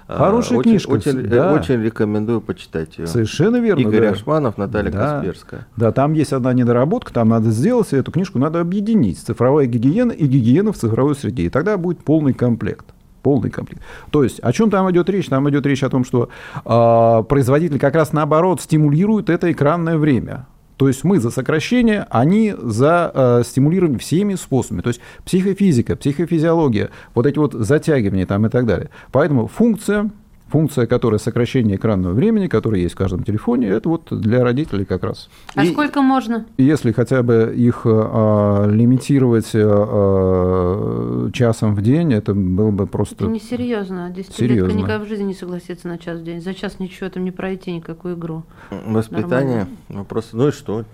Хорошая 0.07 0.61
очень, 0.61 0.71
книжка. 0.71 0.91
Очень, 0.91 1.23
да. 1.23 1.53
очень 1.53 1.83
рекомендую 1.83 2.41
почитать 2.41 2.97
ее. 2.99 3.09
Совершенно 3.09 3.57
верно. 3.57 3.81
Игорь 3.81 4.03
да. 4.03 4.11
Ашманов, 4.11 4.57
Наталья 4.57 4.93
да. 4.93 4.99
Касперская. 4.99 5.67
Да, 5.77 5.91
там 5.91 6.13
есть 6.13 6.33
одна 6.33 6.53
недоработка, 6.53 7.13
там 7.13 7.31
надо 7.31 7.51
сделать, 7.51 7.93
и 7.93 7.97
эту 7.97 8.13
книжку 8.13 8.39
надо 8.39 8.61
объединить. 8.61 9.19
Цифровая 9.19 9.67
гигиена 9.67 10.13
и 10.13 10.27
гигиена 10.27 10.73
в 10.73 10.77
цифровой 10.77 11.17
среде. 11.17 11.45
И 11.45 11.51
тогда 11.51 11.77
будет 11.77 11.99
полный 12.05 12.35
комплект 12.35 12.87
полный 13.29 13.51
комплект. 13.51 13.83
То 14.11 14.25
есть 14.25 14.41
о 14.41 14.55
чем 14.55 14.71
там 14.71 14.91
идет 14.91 15.11
речь? 15.11 15.27
Там 15.27 15.51
идет 15.51 15.67
речь 15.67 15.83
о 15.83 15.91
том, 15.91 16.03
что 16.03 16.31
э, 16.65 17.23
производитель 17.29 17.79
как 17.79 17.95
раз 17.95 18.15
наоборот 18.15 18.63
стимулирует 18.63 19.29
это 19.29 19.53
экранное 19.53 19.99
время. 19.99 20.47
То 20.79 20.89
есть 20.89 21.05
мы 21.05 21.21
за 21.21 21.29
сокращение, 21.31 22.07
они 22.09 22.55
за 22.57 23.13
э, 23.13 23.43
стимулирование 23.45 23.99
всеми 23.99 24.35
способами. 24.35 24.81
То 24.81 24.89
есть 24.89 25.03
психофизика, 25.27 25.95
психофизиология, 25.95 26.89
вот 27.15 27.27
эти 27.27 27.39
вот 27.39 27.53
затягивания 27.53 28.25
там 28.25 28.47
и 28.47 28.49
так 28.49 28.65
далее. 28.65 28.89
Поэтому 29.13 29.47
функция 29.47 30.11
Функция, 30.49 30.87
которая 30.87 31.19
сокращение 31.19 31.77
экранного 31.77 32.13
времени, 32.13 32.47
которая 32.47 32.81
есть 32.81 32.95
в 32.95 32.99
каждом 32.99 33.23
телефоне, 33.23 33.69
это 33.69 33.89
вот 33.89 34.09
для 34.11 34.43
родителей 34.43 34.85
как 34.85 35.05
раз. 35.05 35.29
А 35.55 35.65
и, 35.65 35.73
сколько 35.73 36.01
можно? 36.01 36.47
Если 36.57 36.93
хотя 36.93 37.23
бы 37.23 37.53
их 37.55 37.83
а, 37.85 38.67
лимитировать 38.67 39.51
а, 39.55 41.31
часом 41.33 41.75
в 41.75 41.83
день, 41.83 42.13
это 42.13 42.35
было 42.35 42.71
бы 42.71 42.87
просто... 42.87 43.25
Это 43.25 43.27
несерьезно. 43.27 44.11
Десятилетка 44.11 44.73
никогда 44.73 44.99
в 44.99 45.07
жизни 45.07 45.25
не 45.25 45.35
согласится 45.35 45.89
на 45.89 45.99
час 45.99 46.21
в 46.21 46.25
день. 46.25 46.41
За 46.41 46.55
час 46.55 46.79
ничего 46.79 47.11
там 47.11 47.25
не 47.25 47.31
пройти, 47.31 47.73
никакую 47.73 48.17
игру. 48.17 48.45
Воспитание. 48.87 49.67
Вопрос, 49.89 50.31
ну 50.33 50.49
и 50.49 50.51
что? 50.53 50.85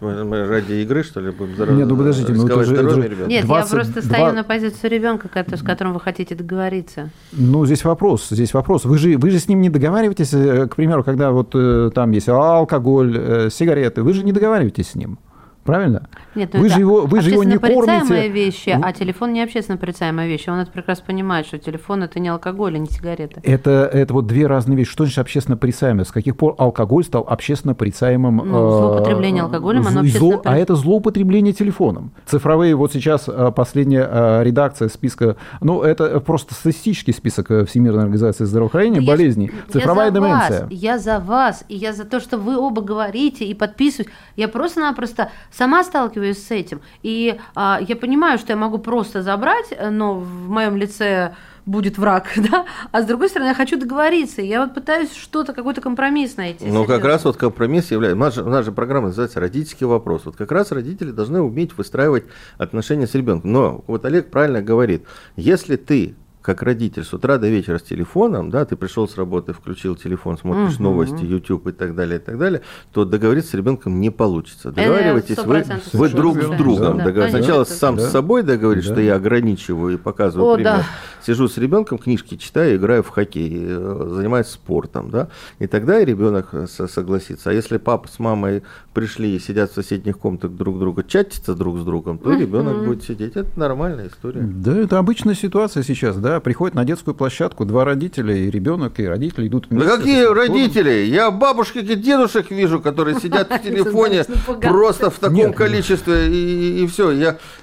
Мы 0.00 0.46
ради 0.46 0.72
игры, 0.82 1.02
что 1.02 1.20
ли, 1.20 1.30
будем 1.30 1.54
здоровье? 1.54 1.80
Нет, 1.80 1.88
ну 1.88 1.96
подождите, 1.96 2.32
ну 2.32 2.46
это 2.46 2.64
же, 2.64 2.74
это 2.74 2.90
же 2.90 3.26
Нет, 3.26 3.44
20, 3.44 3.70
я 3.70 3.76
просто 3.76 4.00
2... 4.00 4.02
стою 4.02 4.32
на 4.32 4.44
позицию 4.44 4.90
ребенка, 4.90 5.28
с 5.28 5.62
которым 5.62 5.92
вы 5.92 6.00
хотите 6.00 6.34
договориться. 6.34 7.10
Ну, 7.32 7.66
здесь 7.66 7.84
вопрос, 7.84 8.28
здесь 8.30 8.54
вопрос. 8.54 8.86
Вы 8.86 8.96
же, 8.96 9.18
вы 9.18 9.30
же 9.30 9.38
с 9.38 9.48
ним 9.48 9.60
не 9.60 9.68
договариваетесь, 9.68 10.32
э, 10.32 10.66
к 10.68 10.76
примеру, 10.76 11.04
когда 11.04 11.32
вот 11.32 11.50
э, 11.54 11.90
там 11.94 12.12
есть 12.12 12.30
алкоголь, 12.30 13.14
э, 13.18 13.50
сигареты, 13.50 14.02
вы 14.02 14.14
же 14.14 14.24
не 14.24 14.32
договариваетесь 14.32 14.90
с 14.90 14.94
ним. 14.94 15.18
Правильно? 15.64 16.08
Нет, 16.34 16.50
ну 16.54 16.60
вы 16.60 16.68
же 16.68 16.80
его, 16.80 17.02
вы 17.02 17.20
же 17.20 17.30
его 17.30 17.44
не 17.44 17.56
кормите. 17.56 18.28
вещи, 18.28 18.76
а 18.82 18.92
телефон 18.92 19.32
не 19.32 19.42
общественно 19.42 19.78
порицаемая 19.78 20.26
вещь. 20.26 20.48
Он 20.48 20.58
это 20.58 20.72
прекрасно 20.72 21.04
понимает, 21.06 21.46
что 21.46 21.58
телефон 21.58 22.02
это 22.02 22.18
не 22.18 22.28
алкоголь, 22.28 22.74
а 22.74 22.78
не 22.78 22.88
сигареты. 22.88 23.40
Это, 23.44 23.88
это 23.92 24.12
вот 24.12 24.26
две 24.26 24.48
разные 24.48 24.76
вещи. 24.76 24.90
Что 24.90 25.04
значит 25.04 25.18
общественно 25.20 25.56
порицаемое? 25.56 26.04
С 26.04 26.10
каких 26.10 26.36
пор 26.36 26.56
алкоголь 26.58 27.04
стал 27.04 27.24
общественно 27.28 27.74
порицаемым? 27.74 28.38
Ну, 28.38 28.44
э, 28.44 28.48
злоупотребление 28.48 29.44
алкоголем, 29.44 29.86
оно 29.86 30.00
общественно 30.00 30.40
А 30.44 30.56
это 30.56 30.74
злоупотребление 30.74 31.52
телефоном. 31.52 32.12
Цифровые, 32.26 32.74
вот 32.74 32.92
сейчас 32.92 33.28
э, 33.28 33.52
последняя 33.54 34.08
э, 34.10 34.42
редакция 34.42 34.88
списка, 34.88 35.36
ну, 35.60 35.82
это 35.82 36.18
просто 36.20 36.54
статистический 36.54 37.12
список 37.12 37.68
Всемирной 37.68 38.02
организации 38.02 38.44
здравоохранения 38.44 39.00
да 39.00 39.06
болезней. 39.06 39.52
Я, 39.52 39.72
Цифровая 39.72 40.06
я 40.06 40.10
деменция. 40.10 40.62
Вас, 40.62 40.70
я 40.72 40.98
за 40.98 41.20
вас, 41.20 41.64
и 41.68 41.76
я 41.76 41.92
за 41.92 42.04
то, 42.04 42.18
что 42.18 42.36
вы 42.36 42.58
оба 42.58 42.82
говорите 42.82 43.44
и 43.44 43.54
подписываете. 43.54 44.10
Я 44.34 44.48
просто-напросто 44.48 45.30
сама 45.52 45.84
сталкиваюсь 45.84 46.44
с 46.44 46.50
этим. 46.50 46.80
И 47.02 47.38
а, 47.54 47.78
я 47.86 47.96
понимаю, 47.96 48.38
что 48.38 48.52
я 48.52 48.56
могу 48.56 48.78
просто 48.78 49.22
забрать, 49.22 49.66
э, 49.70 49.90
но 49.90 50.14
в 50.14 50.48
моем 50.48 50.76
лице 50.76 51.34
будет 51.66 51.98
враг, 51.98 52.26
да, 52.36 52.66
а 52.90 53.02
с 53.02 53.06
другой 53.06 53.28
стороны, 53.28 53.48
я 53.48 53.54
хочу 53.54 53.78
договориться, 53.78 54.42
я 54.42 54.62
вот 54.62 54.74
пытаюсь 54.74 55.14
что-то, 55.14 55.52
какой-то 55.52 55.80
компромисс 55.80 56.36
найти. 56.36 56.66
Ну, 56.66 56.84
как 56.84 57.04
раз 57.04 57.24
вот 57.24 57.36
компромисс 57.36 57.90
является, 57.90 58.16
у 58.16 58.20
нас, 58.20 58.34
же, 58.34 58.42
у 58.42 58.48
нас 58.48 58.64
же 58.64 58.72
программа 58.72 59.08
называется 59.08 59.40
«Родительский 59.40 59.86
вопрос», 59.86 60.22
вот 60.24 60.36
как 60.36 60.50
раз 60.50 60.72
родители 60.72 61.10
должны 61.10 61.40
уметь 61.40 61.76
выстраивать 61.76 62.24
отношения 62.58 63.06
с 63.06 63.14
ребенком, 63.14 63.52
но 63.52 63.84
вот 63.86 64.04
Олег 64.04 64.30
правильно 64.30 64.60
говорит, 64.60 65.04
если 65.36 65.76
ты 65.76 66.16
как 66.42 66.62
родитель 66.62 67.04
с 67.04 67.14
утра 67.14 67.38
до 67.38 67.48
вечера 67.48 67.78
с 67.78 67.82
телефоном, 67.82 68.50
да, 68.50 68.64
ты 68.64 68.76
пришел 68.76 69.08
с 69.08 69.16
работы, 69.16 69.52
включил 69.52 69.94
телефон, 69.96 70.36
смотришь 70.36 70.74
угу. 70.74 70.82
новости, 70.82 71.24
YouTube 71.24 71.68
и 71.68 71.72
так 71.72 71.94
далее, 71.94 72.18
и 72.18 72.22
так 72.22 72.36
далее, 72.36 72.62
то 72.92 73.04
договориться 73.04 73.52
с 73.52 73.54
ребенком 73.54 74.00
не 74.00 74.10
получится. 74.10 74.72
Договаривайтесь 74.72 75.38
вы, 75.38 75.64
вы 75.92 76.08
друг 76.08 76.42
с 76.42 76.48
другом. 76.56 76.98
Да. 76.98 77.04
Договор... 77.04 77.30
Сначала 77.30 77.64
сам 77.64 77.96
да. 77.96 78.02
с 78.02 78.10
собой 78.10 78.42
договоришь, 78.42 78.86
да. 78.86 78.94
что 78.94 79.00
я 79.00 79.14
ограничиваю 79.14 79.94
и 79.94 79.96
показываю 79.96 80.52
О, 80.52 80.54
пример. 80.56 80.72
Да. 80.72 80.84
Сижу 81.24 81.46
с 81.46 81.56
ребенком, 81.56 81.98
книжки 81.98 82.36
читаю, 82.36 82.76
играю 82.76 83.04
в 83.04 83.08
хоккей, 83.08 83.50
э, 83.54 84.08
занимаюсь 84.10 84.48
спортом, 84.48 85.10
да, 85.10 85.28
и 85.60 85.68
тогда 85.68 86.00
и 86.00 86.04
ребенок 86.04 86.52
согласится. 86.66 87.50
А 87.50 87.52
если 87.52 87.76
папа 87.76 88.08
с 88.08 88.18
мамой 88.18 88.64
пришли 88.92 89.36
и 89.36 89.38
сидят 89.38 89.70
в 89.70 89.74
соседних 89.74 90.18
комнатах 90.18 90.50
друг 90.52 90.80
друга, 90.80 91.04
чатятся 91.04 91.54
друг 91.54 91.78
с 91.78 91.84
другом, 91.84 92.18
то 92.18 92.32
ребенок 92.32 92.84
будет 92.84 93.04
сидеть. 93.04 93.36
Это 93.36 93.48
нормальная 93.58 94.08
история. 94.08 94.40
Да, 94.42 94.76
это 94.76 94.98
обычная 94.98 95.34
ситуация 95.34 95.84
сейчас, 95.84 96.16
да, 96.16 96.31
приходят 96.40 96.74
на 96.74 96.84
детскую 96.84 97.14
площадку 97.14 97.64
два 97.64 97.84
родителя 97.84 98.34
и 98.34 98.50
ребенок, 98.50 98.98
и 99.00 99.06
родители 99.06 99.48
идут 99.48 99.68
вместе. 99.70 99.88
Да 99.88 99.96
какие 99.96 100.32
родители? 100.32 101.04
Я 101.06 101.30
бабушек 101.30 101.76
и 101.76 101.94
дедушек 101.94 102.50
вижу, 102.50 102.80
которые 102.80 103.20
сидят 103.20 103.50
в 103.50 103.58
телефоне 103.62 104.24
просто 104.60 105.10
в 105.10 105.18
таком 105.18 105.52
количестве, 105.52 106.28
и 106.28 106.86
все. 106.86 107.10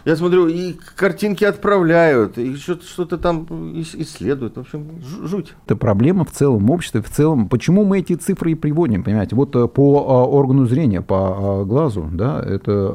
Я 0.05 0.15
смотрю, 0.15 0.47
и 0.47 0.75
картинки 0.95 1.43
отправляют, 1.43 2.37
и 2.37 2.55
что-то 2.55 3.17
там 3.17 3.45
исследуют. 3.75 4.57
В 4.57 4.59
общем, 4.61 4.87
жуть. 5.23 5.53
Это 5.65 5.75
проблема 5.75 6.25
в 6.25 6.31
целом 6.31 6.69
обществе, 6.69 7.01
в 7.01 7.09
целом. 7.09 7.49
Почему 7.49 7.85
мы 7.85 7.99
эти 7.99 8.13
цифры 8.13 8.51
и 8.51 8.55
приводим, 8.55 9.03
понимаете? 9.03 9.35
Вот 9.35 9.55
э, 9.55 9.67
по 9.67 10.05
а, 10.07 10.25
органу 10.25 10.65
зрения, 10.65 11.01
по 11.01 11.61
а, 11.61 11.65
глазу, 11.65 12.09
да, 12.11 12.41
это 12.41 12.89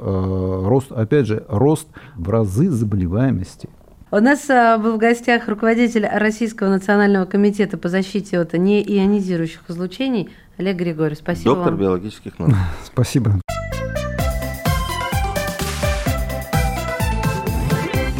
рост, 0.65 0.93
опять 0.93 1.27
же, 1.27 1.45
рост 1.49 1.89
в 2.17 2.29
разы 2.29 2.71
заболеваемости. 2.71 3.69
У 4.15 4.21
нас 4.21 4.49
а, 4.49 4.79
был 4.79 4.95
в 4.95 4.99
гостях 4.99 5.49
руководитель 5.49 6.07
Российского 6.07 6.69
национального 6.69 7.25
комитета 7.25 7.77
по 7.77 7.89
защите 7.89 8.39
от 8.39 8.53
неионизирующих 8.53 9.63
излучений 9.67 10.31
Олег 10.57 10.77
Григорьев. 10.77 11.19
Спасибо 11.19 11.57
Доктор 11.57 11.73
вам. 11.73 11.81
биологических 11.81 12.39
наук. 12.39 12.55
Спасибо. 12.85 13.41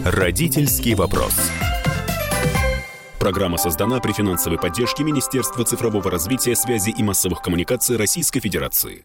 Родительский 0.05 0.95
вопрос. 0.95 1.53
Программа 3.21 3.57
создана 3.57 4.01
при 4.01 4.11
финансовой 4.11 4.59
поддержке 4.59 5.05
Министерства 5.05 5.65
цифрового 5.65 6.11
развития, 6.11 6.57
связи 6.57 6.91
и 6.91 7.05
массовых 7.05 7.41
коммуникаций 7.41 7.97
Российской 7.97 8.41
Федерации. 8.41 9.03